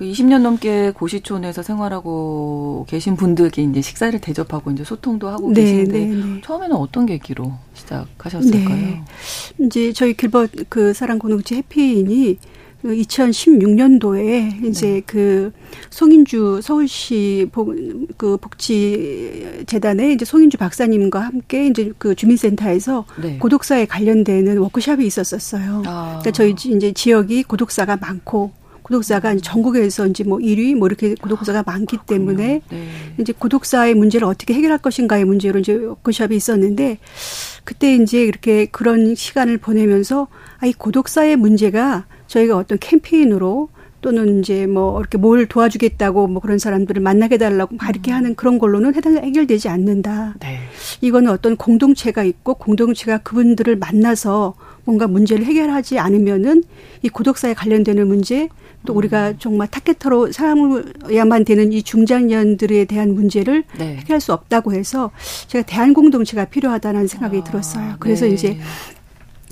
[0.00, 5.98] 그 20년 넘게 고시촌에서 생활하고 계신 분들께 이제 식사를 대접하고 이제 소통도 하고 네, 계신데
[5.98, 6.40] 네, 네.
[6.42, 8.76] 처음에는 어떤 계기로 시작하셨을까요?
[8.76, 9.02] 네.
[9.58, 12.38] 이제 저희 길벗 그 사랑 공동체 해피인이
[12.84, 15.02] 2016년도에 이제 네.
[15.06, 15.52] 그
[15.90, 17.74] 송인주 서울시 복,
[18.16, 23.38] 그 복지 재단의 이제 송인주 박사님과 함께 이제 그 주민센터에서 네.
[23.38, 25.82] 고독사에 관련되는 워크숍이 있었었어요.
[25.86, 26.18] 아.
[26.20, 28.52] 그러니까 저희 이제 지역이 고독사가 많고
[28.82, 32.88] 고독사가 전국에서 이제 뭐 1위 뭐 이렇게 고독사가 많기 때문에 네.
[33.18, 36.98] 이제 고독사의 문제를 어떻게 해결할 것인가의 문제로 이제 워크숍이 있었는데
[37.62, 40.26] 그때 이제 이렇게 그런 시간을 보내면서
[40.58, 43.68] 아이 고독사의 문제가 저희가 어떤 캠페인으로
[44.00, 48.16] 또는 이제 뭐 이렇게 뭘 도와주겠다고 뭐 그런 사람들을 만나게 달라고 막 이렇게 음.
[48.16, 50.36] 하는 그런 걸로는 해당 해결되지 않는다.
[50.40, 50.60] 네.
[51.02, 54.54] 이거는 어떤 공동체가 있고 공동체가 그분들을 만나서
[54.84, 56.62] 뭔가 문제를 해결하지 않으면은
[57.02, 58.48] 이 고독사에 관련되는 문제
[58.86, 59.36] 또 우리가 음.
[59.38, 63.96] 정말 타겟터로 사용해야만 되는 이 중장년들에 대한 문제를 네.
[63.96, 65.10] 해결할 수 없다고 해서
[65.48, 67.96] 제가 대한 공동체가 필요하다는 생각이 아, 들었어요.
[67.98, 68.32] 그래서 네.
[68.32, 68.58] 이제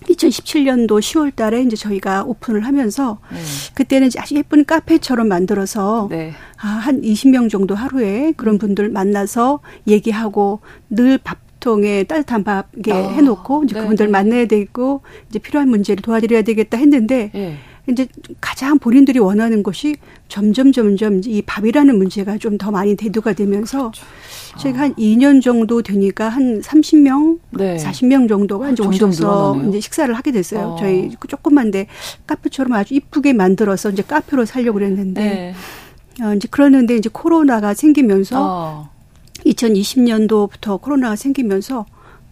[0.09, 3.39] 2017년도 10월 달에 이제 저희가 오픈을 하면서 네.
[3.75, 6.33] 그때는 아주 예쁜 카페처럼 만들어서 네.
[6.61, 12.93] 아, 한 20명 정도 하루에 그런 분들 만나서 얘기하고 늘 밥, 통에 따뜻한 밥 이게
[12.93, 13.11] 어.
[13.11, 13.81] 해놓고 이제 네.
[13.81, 17.57] 그분들 만나야 되고 이제 필요한 문제를 도와드려야 되겠다 했는데 네.
[17.89, 18.07] 이제
[18.41, 19.97] 가장 본인들이 원하는 것이
[20.29, 24.05] 점점 점점 이 밥이라는 문제가 좀 더 많이 대두가 되면서 그렇죠.
[24.59, 27.77] 저희가 한 2년 정도 되니까 한 30명, 네.
[27.77, 30.71] 40명 정도가 이제 오셔서 이제 식사를 하게 됐어요.
[30.71, 30.77] 어.
[30.79, 31.87] 저희 그 조그만데
[32.27, 35.55] 카페처럼 아주 이쁘게 만들어서 이제 카페로 살려고 그랬는데 네.
[36.25, 38.91] 어, 이제 그러는데 이제 코로나가 생기면서 어.
[39.47, 41.87] 2020년도부터 코로나가 생기면서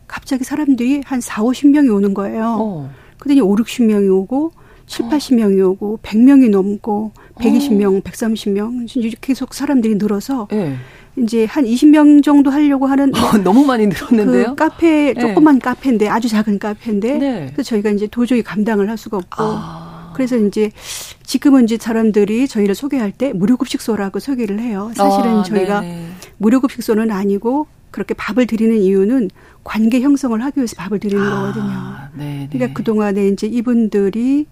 [0.08, 2.56] 갑자기 사람들이 한 4, 50명이 오는 거예요.
[2.58, 2.90] 어.
[3.18, 4.52] 그랬더니 5, 60명이 오고
[4.86, 8.00] 7, 80명이 오고 100명이 넘고 120명, 어.
[8.02, 10.76] 130명 계속 사람들이 늘어서 네.
[11.18, 14.48] 이제 한 20명 정도 하려고 하는 어, 너무 많이 늘었는데요.
[14.50, 15.20] 그 카페 네.
[15.20, 15.60] 조그만 네.
[15.60, 17.50] 카페인데 아주 작은 카페인데 네.
[17.52, 19.85] 그래서 저희가 이제 도저히 감당을 할 수가 없고 아.
[20.16, 20.70] 그래서 이제
[21.24, 24.90] 지금은 이제 사람들이 저희를 소개할 때 무료급식소라고 소개를 해요.
[24.94, 26.08] 사실은 아, 저희가 네네.
[26.38, 29.30] 무료급식소는 아니고 그렇게 밥을 드리는 이유는
[29.64, 32.24] 관계 형성을 하기 위해서 밥을 드리는 아, 거거든요.
[32.24, 32.48] 네네.
[32.52, 34.46] 그러니까 그동안에 이제 이분들이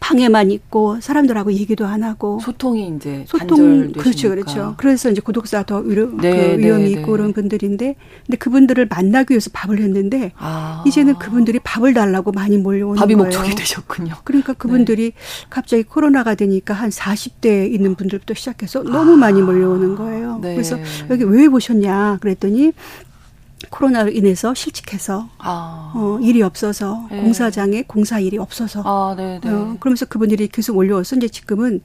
[0.00, 5.78] 방에만 있고 사람들하고 얘기도 안 하고 소통이 이제 소통 그렇죠 그렇죠 그래서 이제 구독자 더
[5.78, 7.12] 위로, 네, 그 위험이 네, 있고 네.
[7.12, 10.84] 그런 분들인데 근데 그분들을 만나기 위해서 밥을 했는데 아.
[10.86, 13.24] 이제는 그분들이 밥을 달라고 많이 몰려오는 밥이 거예요.
[13.24, 14.14] 목적이 되셨군요.
[14.24, 15.46] 그러니까 그분들이 네.
[15.48, 19.16] 갑자기 코로나가 되니까 한 40대에 있는 분들부터 시작해서 너무 아.
[19.16, 20.38] 많이 몰려오는 거예요.
[20.42, 20.54] 네.
[20.54, 20.78] 그래서
[21.10, 22.72] 여기 왜 보셨냐 그랬더니
[23.70, 25.92] 코로나로 인해서 실직해서 아.
[25.94, 27.20] 어, 일이 없어서 네.
[27.20, 29.50] 공사장에 공사 일이 없어서 아, 네, 네.
[29.50, 31.82] 어, 그러면서 그분들이 계속 올려와서 이제 지금은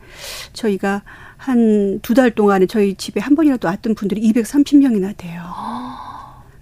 [0.53, 1.01] 저희가
[1.37, 5.41] 한 두 달 동안에 저희 집에 한 번이라도 왔던 분들이 230명이나 돼요.
[5.43, 5.92] 아.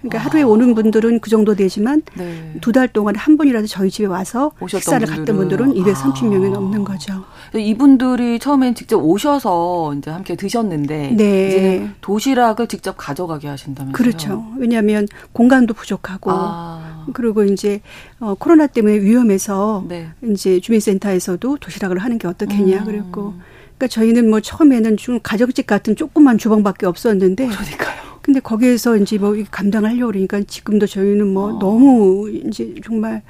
[0.02, 0.22] 그러니까 아.
[0.24, 2.56] 하루에 오는 분들은 그 정도 되지만 네.
[2.62, 5.26] 두달 동안에 한 번이라도 저희 집에 와서 식사를 분들은.
[5.26, 6.54] 갔던 분들은 230명이 아.
[6.54, 7.24] 넘는 거죠.
[7.56, 11.48] 이분들이 처음엔 직접 오셔서 이제 함께 드셨는데 네.
[11.48, 13.94] 이제는 도시락을 직접 가져가게 하신다면서요?
[13.94, 14.46] 그렇죠.
[14.58, 17.06] 왜냐하면 공간도 부족하고 아.
[17.14, 17.82] 그리고 이제
[18.20, 20.10] 어, 코로나 때문에 위험해서 네.
[20.24, 22.86] 이제 주민센터에서도 도시락을 하는 게 어떻겠냐 음.
[22.86, 23.34] 그랬고
[23.78, 28.11] 그러니까 저희는 뭐 처음에는 좀 가정집 같은 조그만 주방밖에 없었는데 그러니까요.
[28.22, 31.60] 근데 거기에서 이제 뭐 감당을 하려고 그러니까 지금도 저희는 뭐 어.
[31.60, 33.22] 너무 이제 정말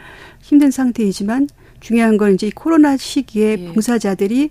[0.41, 1.47] 힘든 상태이지만
[1.79, 3.73] 중요한 건 이제 코로나 시기에 예.
[3.73, 4.49] 봉사자들이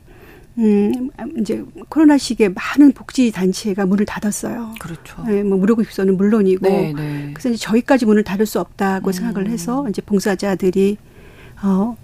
[0.59, 4.74] 음, 이제 코로나 시기에 많은 복지 단체가 문을 닫았어요.
[4.80, 5.22] 그렇죠.
[5.24, 6.68] 네, 뭐 무료급식소는 물론이고.
[6.68, 7.30] 네, 네.
[7.32, 9.12] 그래서 이제 저희까지 문을 닫을 수 없다고 음.
[9.12, 10.99] 생각을 해서 이제 봉사자들이
[11.62, 11.97] 어,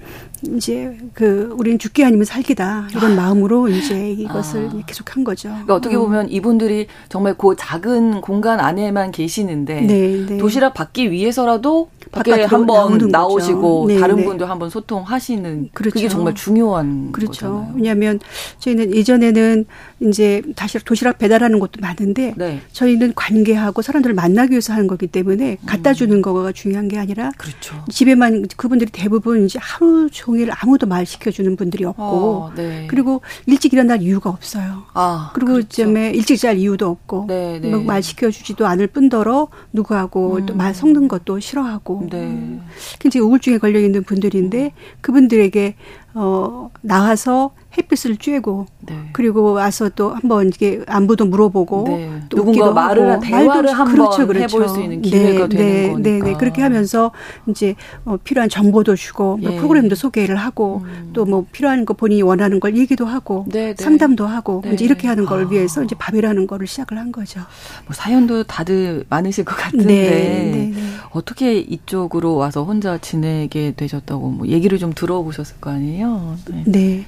[0.43, 3.15] 이제 그 우리는 죽기 아니면 살기다 이런 아.
[3.15, 4.83] 마음으로 이제 이것을 아.
[4.87, 5.49] 계속 한 거죠.
[5.49, 6.01] 그러니까 어떻게 어.
[6.01, 10.39] 보면 이분들이 정말 그 작은 공간 안에만 계시는데 네, 네.
[10.39, 14.25] 도시락 받기 위해서라도 밖에 한번 나오시고 네, 다른 네.
[14.25, 15.95] 분들 한번 소통하시는 그렇죠.
[15.95, 17.33] 그게 정말 중요한 그렇죠.
[17.33, 17.73] 거잖아요.
[17.75, 18.21] 왜냐하면
[18.59, 19.65] 저희는 예전에는
[20.01, 22.61] 이제 다시 도시락 배달하는 것도 많은데 네.
[22.73, 25.95] 저희는 관계하고 사람들을 만나기 위해서 하는 거기 때문에 갖다 음.
[25.95, 27.85] 주는 거가 중요한 게 아니라 그렇죠.
[27.91, 32.87] 집에만 그분들이 대부분 이제 하루 종일 아무도 말 시켜주는 분들이 없고 어, 네.
[32.89, 34.83] 그리고 일찍 일어날 이유가 없어요.
[34.95, 35.69] 아, 그리고 그렇죠.
[35.69, 37.71] 쯤에 일찍 잘 이유도 없고 네, 네.
[37.71, 40.47] 말 시켜주지도 않을 뿐더러 누구하고 음.
[40.47, 42.19] 또말 섞는 것도 싫어하고 네.
[42.19, 42.67] 음.
[42.99, 45.77] 굉장히 우울증에 걸려 있는 분들인데 그분들에게
[46.15, 49.09] 어 나와서 햇빛을 쬐고 네.
[49.13, 52.23] 그리고 와서 또 한번 이게 안부도 물어보고 네.
[52.29, 54.57] 또 누군가 말을 하고, 대화를 한번 그렇죠, 그렇죠.
[54.57, 56.25] 해볼 수 있는 기회가 네, 되는 네, 거니까.
[56.27, 56.39] 네, 네.
[56.39, 57.13] 그렇게 하면서
[57.49, 57.75] 이제
[58.05, 59.57] 어, 필요한 정보도 주고 뭐 예.
[59.57, 61.11] 프로그램도 소개를 하고 음.
[61.13, 63.83] 또뭐 필요한 거 본인이 원하는 걸 얘기도 하고 네, 네.
[63.83, 64.73] 상담도 하고 네.
[64.75, 65.49] 이제 이렇게 하는 걸 아.
[65.49, 67.41] 위해서 이제 밥이라는 거를 시작을 한 거죠.
[67.87, 70.73] 뭐 사연도 다들 많으실 것 같은데
[71.11, 76.37] 어떻게 이쪽으로 와서 혼자 지내게 되셨다고 뭐 얘기를 좀 들어보셨을 거 아니에요?
[76.67, 77.05] 네.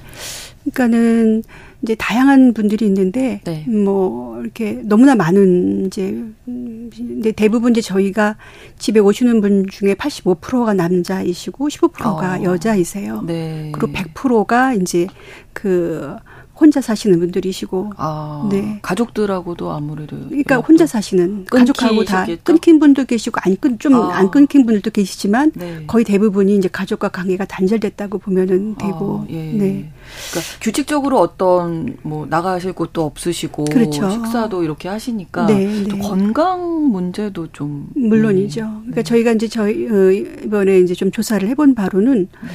[0.71, 1.43] 그러니까는
[1.81, 3.65] 이제 다양한 분들이 있는데 네.
[3.67, 8.35] 뭐 이렇게 너무나 많은 이제 근데 대부분 이제 저희가
[8.77, 12.43] 집에 오시는 분 중에 85%가 남자이시고 15%가 어.
[12.43, 13.21] 여자이세요.
[13.21, 13.71] 네.
[13.73, 15.07] 그리고 100%가 이제
[15.53, 16.15] 그
[16.59, 18.79] 혼자 사시는 분들이시고, 아, 네.
[18.81, 24.29] 가족들하고도 아무래도 그러니까 혼자 사시는 가족하고 다 끊긴 분도 계시고 안 끊 좀안 아.
[24.29, 25.83] 끊긴 분들도 계시지만 네.
[25.85, 29.35] 거의 대부분이 이제 가족과 관계가 단절됐다고 보면은 되고, 아, 예.
[29.35, 29.91] 네.
[30.31, 34.09] 그러니까 규칙적으로 어떤 뭐 나가실 곳도 없으시고, 그렇죠.
[34.09, 35.97] 식사도 이렇게 하시니까 네, 네.
[35.99, 38.61] 건강 문제도 좀 물론이죠.
[38.61, 39.03] 그러니까 네.
[39.03, 42.27] 저희가 이제 저희 어, 이번에 이제 좀 조사를 해본 바로는.
[42.41, 42.49] 네.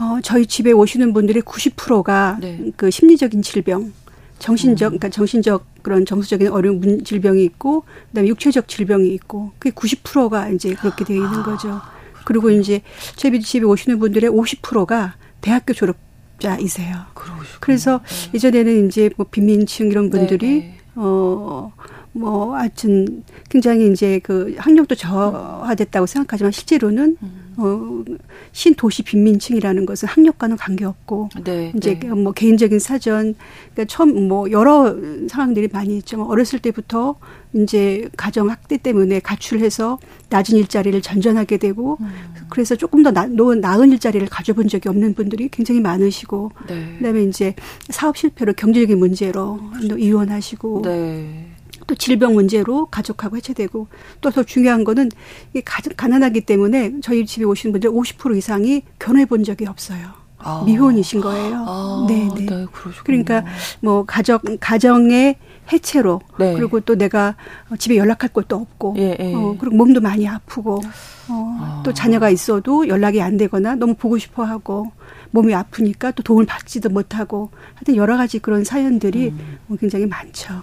[0.00, 2.72] 어, 저희 집에 오시는 분들의 90%가 네.
[2.76, 3.92] 그 심리적인 질병,
[4.38, 4.98] 정신적, 음.
[4.98, 11.04] 그러니까 정신적 그런 정서적인 어려운 질병이 있고, 그다음에 육체적 질병이 있고, 그게 90%가 이제 그렇게
[11.04, 11.80] 되어 있는 아, 거죠.
[12.24, 12.80] 그리고 이제
[13.16, 16.96] 저희 집에 오시는 분들의 50%가 대학교 졸업자이세요.
[17.12, 17.58] 그러시구나.
[17.60, 18.30] 그래서 네.
[18.36, 20.78] 이전에는 이제 뭐 빈민층 이런 분들이 네, 네.
[20.94, 21.72] 어,
[22.12, 27.54] 뭐 하여튼 굉장히 이제 그 학력도 저하됐다고 생각하지만 실제로는 음.
[27.56, 28.04] 어,
[28.52, 32.08] 신도시 빈민층이라는 것은 학력과는 관계없고 네, 이제 네.
[32.08, 33.34] 뭐 개인적인 사전
[33.72, 34.96] 그러니까 처음 뭐 여러
[35.28, 36.16] 상황들이 많이 있죠.
[36.16, 37.16] 뭐 어렸을 때부터
[37.52, 39.98] 이제 가정 학대 때문에 가출해서
[40.30, 42.08] 낮은 일자리를 전전하게 되고 음.
[42.48, 46.96] 그래서 조금 더 나, 나은 일자리를 가져본 적이 없는 분들이 굉장히 많으시고 네.
[46.98, 47.54] 그다음에 이제
[47.88, 49.60] 사업 실패로 경제적인 문제로
[49.98, 51.49] 이혼하시고 네.
[51.90, 53.88] 또 질병 문제로 가족하고 해체되고
[54.20, 55.10] 또 더 중요한 거는
[55.54, 60.06] 이 가난하기 때문에 저희 집에 오시는 분들 50% 이상이 결혼해 본 적이 없어요.
[60.38, 60.62] 아.
[60.64, 61.64] 미혼이신 거예요.
[61.66, 62.46] 아, 네, 네.
[62.46, 62.66] 네
[63.04, 63.44] 그러니까
[63.80, 65.36] 뭐 가정 가정의
[65.72, 66.54] 해체로 네.
[66.54, 67.34] 그리고 또 내가
[67.78, 69.34] 집에 연락할 것도 없고 예, 예.
[69.34, 70.80] 어, 그리고 몸도 많이 아프고
[71.28, 71.82] 어, 아.
[71.84, 74.90] 또 자녀가 있어도 연락이 안 되거나 너무 보고 싶어 하고
[75.32, 79.58] 몸이 아프니까 또 도움을 받지도 못하고 하여튼 여러 가지 그런 사연들이 음.
[79.66, 80.62] 뭐 굉장히 많죠.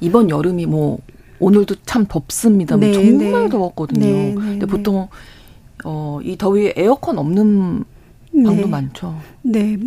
[0.00, 0.98] 이번 여름이 뭐
[1.38, 2.76] 오늘도 참 덥습니다.
[2.76, 3.48] 네, 정말 네.
[3.48, 4.00] 더웠거든요.
[4.04, 4.66] 네, 네 근데 네.
[4.66, 5.08] 보통
[5.84, 7.84] 어, 이 더위에 에어컨 없는
[8.32, 8.66] 방도 네.
[8.66, 9.16] 많죠.
[9.42, 9.78] 네.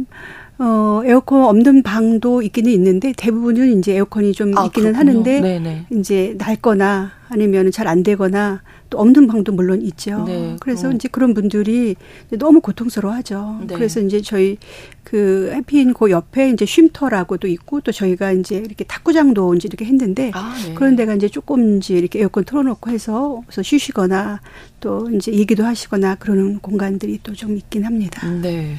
[0.59, 4.97] 어, 에어컨 없는 방도 있기는 있는데 대부분은 이제 에어컨이 좀 아, 있기는 그렇군요.
[4.97, 5.85] 하는데 네네.
[5.91, 8.61] 이제 낡거나 아니면 잘 안 되거나
[8.93, 10.23] 또 없는 방도 물론 있죠.
[10.25, 10.95] 네, 그래서 그럼.
[10.95, 11.95] 이제 그런 분들이
[12.29, 13.61] 너무 고통스러워하죠.
[13.67, 13.73] 네.
[13.73, 14.57] 그래서 이제 저희
[15.03, 20.31] 그 해피인 그 옆에 이제 쉼터라고도 있고 또 저희가 이제 이렇게 탁구장도 이제 이렇게 했는데
[20.35, 20.75] 아, 네.
[20.75, 24.41] 그런 데가 이제 조금 이제 이렇게 에어컨 틀어놓고 해서 쉬시거나
[24.79, 28.27] 또 이제 얘기도 하시거나 그러는 공간들이 또 좀 있긴 합니다.
[28.29, 28.75] 네.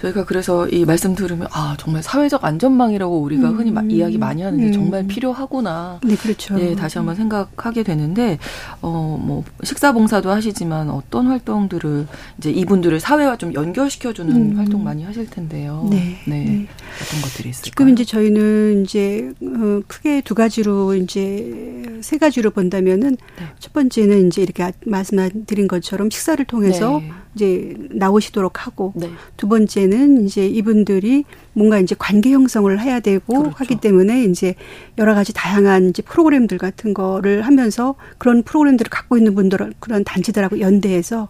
[0.00, 4.42] 저희가 그래서 이 말씀 들으면 아 정말 사회적 안전망이라고 우리가 음, 흔히 음, 이야기 많이
[4.42, 4.72] 하는데 음.
[4.72, 6.00] 정말 필요하구나.
[6.02, 6.56] 네, 그렇죠.
[6.56, 8.38] 네, 다시 한번 생각하게 되는데
[8.80, 12.06] 어뭐 식사 봉사도 하시지만 어떤 활동들을
[12.38, 14.56] 이제 이분들을 사회와 좀 연결시켜주는 음.
[14.58, 15.86] 활동 많이 하실 텐데요.
[15.90, 16.18] 네.
[16.26, 16.44] 네.
[16.44, 16.66] 네.
[17.02, 17.70] 어떤 것들이 있을까요?
[17.70, 23.46] 지금 이제 저희는 이제 어, 크게 두 가지로 이제 세 가지로 본다면은 네.
[23.58, 27.10] 첫 번째는 이제 이렇게 말씀드린 것처럼 식사를 통해서 네.
[27.38, 29.08] 이제 나오시도록 하고 네.
[29.36, 33.54] 두 번째는 이제 이분들이 뭔가 이제 관계 형성을 해야 되고 그렇죠.
[33.56, 34.56] 하기 때문에 이제
[34.98, 40.60] 여러 가지 다양한 이제 프로그램들 같은 거를 하면서 그런 프로그램들을 갖고 있는 분들 그런 단체들하고
[40.60, 41.28] 연대해서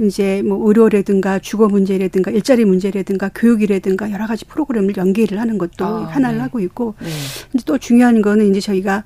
[0.00, 6.04] 이제 뭐 의료라든가 주거 문제라든가 일자리 문제라든가 교육이라든가 여러 가지 프로그램을 연계를 하는 것도 아,
[6.06, 6.42] 하나를 네.
[6.42, 7.08] 하고 있고 네.
[7.54, 9.04] 이제 또 중요한 거는 이제 저희가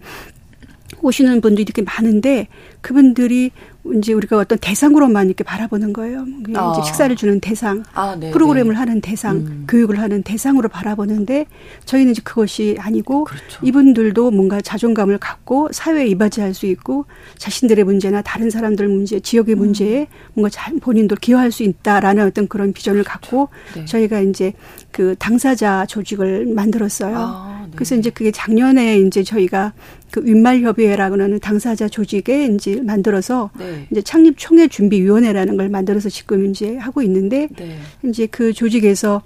[1.03, 2.49] 오시는 분들이 이렇게 많은데
[2.85, 3.51] 그분들이
[3.97, 6.27] 이제 우리가 어떤 대상으로만 이렇게 바라보는 거예요.
[6.55, 6.73] 아.
[6.73, 8.79] 이제 식사를 주는 대상, 아, 네, 프로그램을 네.
[8.79, 9.65] 하는 대상, 음.
[9.67, 11.47] 교육을 하는 대상으로 바라보는데
[11.87, 13.61] 저희는 이제 그것이 아니고 그렇죠.
[13.63, 17.07] 이분들도 뭔가 자존감을 갖고 사회에 이바지할 수 있고
[17.39, 19.61] 자신들의 문제나 다른 사람들 문제, 지역의 음.
[19.61, 20.51] 문제에 뭔가
[20.83, 23.87] 본인도 기여할 수 있다라는 어떤 그런 비전을 갖고 네.
[23.87, 24.53] 저희가 이제
[24.93, 27.17] 그 당사자 조직을 만들었어요.
[27.17, 27.73] 아, 네.
[27.75, 29.73] 그래서 이제 그게 작년에 이제 저희가
[30.15, 33.87] 그 윗말협의회라고 하는 당사자 조직에 이제 만들어서 네.
[33.91, 37.77] 이제 창립 총회 준비 위원회라는 걸 만들어서 지금 이제 하고 있는데 네.
[38.05, 39.23] 이제 그 조직에서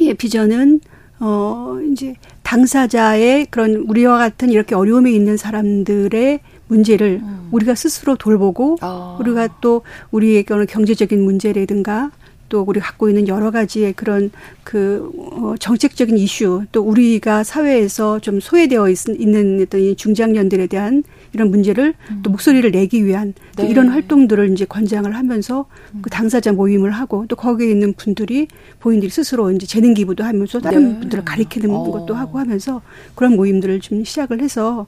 [0.00, 0.80] 예 비전은
[1.20, 7.48] 어 이제 당사자의 그런 우리와 같은 이렇게 어려움에 있는 사람들의 문제를 음.
[7.52, 9.16] 우리가 스스로 돌보고 아.
[9.20, 12.10] 우리가 또 우리의 경제적인 문제라든가
[12.48, 14.30] 또 우리 갖고 있는 여러 가지의 그런
[14.62, 21.02] 그 어, 정책적인 이슈 또 우리가 사회에서 좀 소외되어 있, 는 어떤 이 중장년들에 대한
[21.34, 22.20] 이런 문제를 음.
[22.22, 23.68] 또 목소리를 내기 위한 네.
[23.68, 26.00] 이런 활동들을 이제 권장을 하면서 음.
[26.00, 28.46] 그 당사자 모임을 하고 또 거기에 있는 분들이
[28.80, 31.00] 본인들이 스스로 이제 재능 기부도 하면서 다른 네.
[31.00, 31.90] 분들을 가리키는 어.
[31.90, 32.80] 것도 하고 하면서
[33.16, 34.86] 그런 모임들을 좀 시작을 해서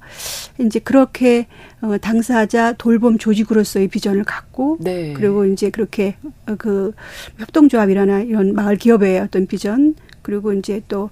[0.59, 1.49] 이제 그렇게
[1.81, 5.13] 어, 당사자 돌봄 조직으로서의 비전을 갖고 네.
[5.15, 6.17] 그리고 이제 그렇게
[6.47, 6.93] 어, 그
[7.39, 11.11] 협동조합이라나 이런 마을 기업의 어떤 비전 그리고 이제 또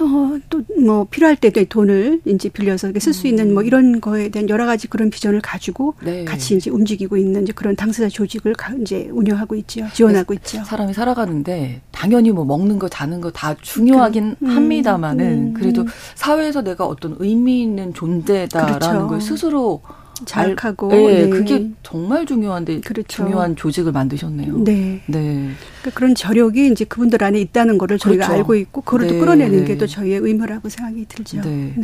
[0.00, 4.48] 어, 또, 뭐, 필요할 때 돈을 이제 빌려서 쓸 수 있는 뭐 이런 거에 대한
[4.48, 6.24] 여러 가지 그런 비전을 가지고 네.
[6.24, 9.86] 같이 이제 움직이고 있는 이제 그런 당사자 조직을 이제 운영하고 있죠.
[9.92, 10.40] 지원하고 네.
[10.40, 10.64] 있죠.
[10.64, 15.84] 사람이 살아가는데 당연히 뭐 먹는 거, 자는 거 다 중요하긴 그, 음, 합니다만은 음, 그래도
[16.14, 19.06] 사회에서 내가 어떤 의미 있는 존재다라는 그렇죠.
[19.08, 19.82] 걸 스스로
[20.24, 23.06] 자극하고 네, 네, 그게 정말 중요한데 그렇죠.
[23.24, 24.58] 중요한 조직을 만드셨네요.
[24.64, 25.02] 네.
[25.06, 25.50] 네.
[25.82, 28.38] 그러니까 그런 저력이 이제 그분들 안에 있다는 거를 저희가 그렇죠.
[28.38, 29.12] 알고 있고 그걸 네.
[29.12, 31.42] 또 끌어내는 게 또 저희의 의무라고 생각이 들죠.
[31.42, 31.74] 네.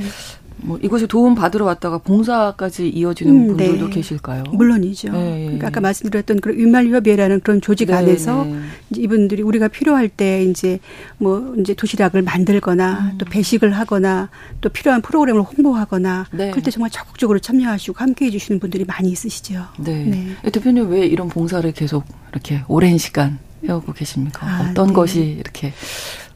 [0.62, 0.68] 네.
[0.68, 3.94] 뭐 이곳에 도움 받으러 왔다가 봉사까지 이어지는 음, 분들도 네.
[3.94, 4.44] 계실까요?
[4.52, 5.12] 물론이죠.
[5.12, 5.42] 네.
[5.44, 8.58] 그러니까 아까 말씀드렸던 그런 윈말협의회라는 그런 조직 네, 안에서 네.
[8.96, 10.78] 이분들이 우리가 필요할 때 이제
[11.18, 13.18] 뭐 이제 도시락을 만들거나 음.
[13.18, 16.50] 또 배식을 하거나 또 필요한 프로그램을 홍보하거나 네.
[16.50, 19.66] 그럴 때 정말 적극적으로 참여하시고 함께해 주시는 분들이 많이 있으시죠.
[19.78, 20.04] 네.
[20.04, 20.50] 네.
[20.50, 24.46] 대표님 왜 이런 봉사를 계속 이렇게 오랜 시간 해오고 계십니까?
[24.46, 24.92] 아, 어떤 네.
[24.92, 25.72] 것이 이렇게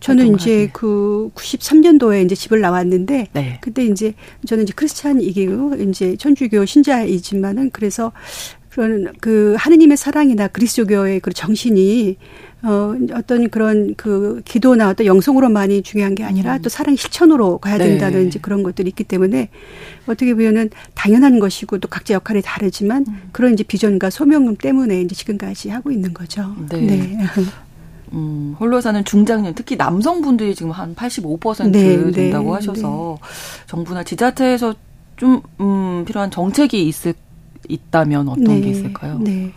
[0.00, 3.58] 저는 이제 그 93년도에 이제 집을 나왔는데 네.
[3.60, 4.14] 그때 이제
[4.46, 8.12] 저는 이제 크리스찬이고 이제 천주교 신자이지만은 그래서
[8.76, 12.18] 그런 그 하느님의 사랑이나 그리스도교의 그 정신이
[12.62, 16.62] 어 어떤 그런 그 기도나 어떤 영성으로만이 중요한 게 아니라 음.
[16.62, 17.88] 또 사랑 실천으로 가야 네.
[17.88, 18.26] 된다는 네.
[18.26, 19.48] 이제 그런 것들이 있기 때문에
[20.06, 23.28] 어떻게 보면은 당연한 것이고 또 각자 역할이 다르지만 음.
[23.32, 26.54] 그런 이제 비전과 소명 때문에 이제 지금까지 하고 있는 거죠.
[26.70, 26.80] 네.
[26.80, 27.18] 네.
[28.12, 33.66] 음, 홀로 사는 중장년, 특히 남성분들이 지금 한 85% 네, 네, 된다고 네, 하셔서 네.
[33.66, 34.74] 정부나 지자체에서
[35.16, 37.14] 좀 음, 필요한 정책이 있을
[37.68, 39.18] 있다면 어떤 네, 게 있을까요?
[39.18, 39.52] 네.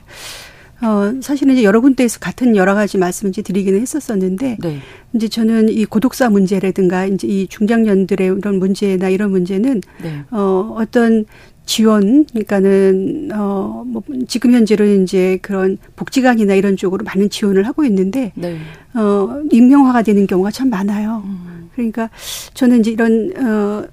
[0.82, 4.80] 어, 사실은 이제 여러 군데에서 같은 여러 가지 말씀을 이제 드리기는 했었었는데, 네.
[5.14, 10.24] 이제 저는 이 고독사 문제라든가 이제 이 중장년들의 이런 문제나 이런 문제는, 네.
[10.32, 11.26] 어, 어떤
[11.70, 18.32] 지원, 그러니까는 어 뭐 지금 현재로 이제 그런 복지관이나 이런 쪽으로 많은 지원을 하고 있는데
[18.36, 18.58] 네.
[18.96, 21.22] 어 익명화가 되는 경우가 참 많아요.
[21.26, 21.70] 음.
[21.76, 22.10] 그러니까
[22.56, 23.84] 저는 이제 이런 어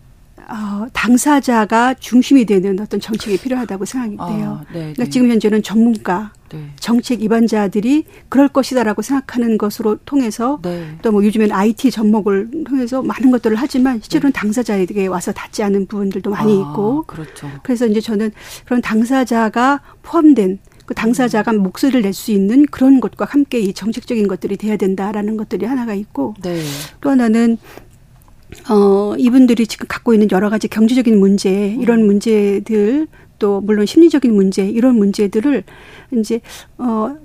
[0.49, 4.61] 어, 당사자가 중심이 되는 어떤 정책이 필요하다고 생각이 아, 돼요.
[4.63, 6.71] 아, 그러니까 지금 현재는 전문가, 네.
[6.79, 10.97] 정책 입안자들이 그럴 것이다라고 생각하는 것으로 통해서 네.
[11.03, 14.39] 또뭐 요즘엔 IT 접목을 통해서 많은 것들을 하지만 실제로는 네.
[14.39, 17.51] 당사자에게 와서 닿지 않은 부분들도 많이 아, 있고 그렇죠.
[17.65, 18.31] 그래서 이제 저는
[18.65, 24.57] 그런 당사자가 포함된 그 당사자가 목소리를 낼 수 있는 그런 것과 함께 이 정책적인 것들이
[24.57, 26.63] 돼야 된다라는 것들이 하나가 있고 네.
[27.01, 27.59] 또 하나는
[28.71, 32.07] 어, 이분들이 지금 갖고 있는 여러 가지 경제적인 문제, 이런 음.
[32.07, 33.07] 문제들,
[33.39, 35.65] 또 물론 심리적인 문제, 이런 문제들을
[36.13, 36.41] 이제,
[36.79, 37.17] 어,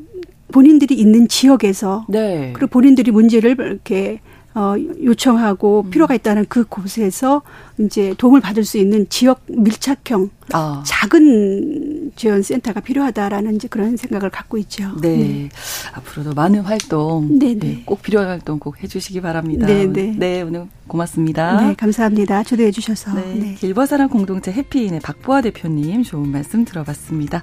[0.51, 2.51] 본인들이 있는 지역에서 네.
[2.53, 4.19] 그리고 본인들이 문제를 이렇게
[4.53, 5.89] 어, 요청하고 음.
[5.91, 7.41] 필요가 있다는 그 곳에서
[7.85, 10.83] 이제 도움을 받을 수 있는 지역 밀착형 아.
[10.85, 14.91] 작은 지원 센터가 필요하다라는 이제 그런 생각을 갖고 있죠.
[15.01, 15.17] 네.
[15.17, 15.49] 네.
[15.93, 17.83] 앞으로도 많은 활동 네, 네.
[17.85, 19.65] 꼭 필요한 활동 꼭 해주시기 바랍니다.
[19.65, 20.13] 네, 네.
[20.17, 21.67] 네 오늘 고맙습니다.
[21.67, 22.43] 네, 감사합니다.
[22.43, 23.13] 초대해 주셔서.
[23.13, 23.33] 네.
[23.35, 23.53] 네.
[23.55, 27.41] 길버사랑 공동체 해피인의 박보아 대표님 좋은 말씀 들어봤습니다.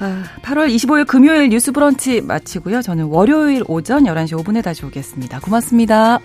[0.00, 2.82] 아, 8월 25일 금요일 뉴스 브런치 마치고요.
[2.82, 5.40] 저는 월요일 오전 11시 5분에 다시 오겠습니다.
[5.40, 6.20] 고맙습니다.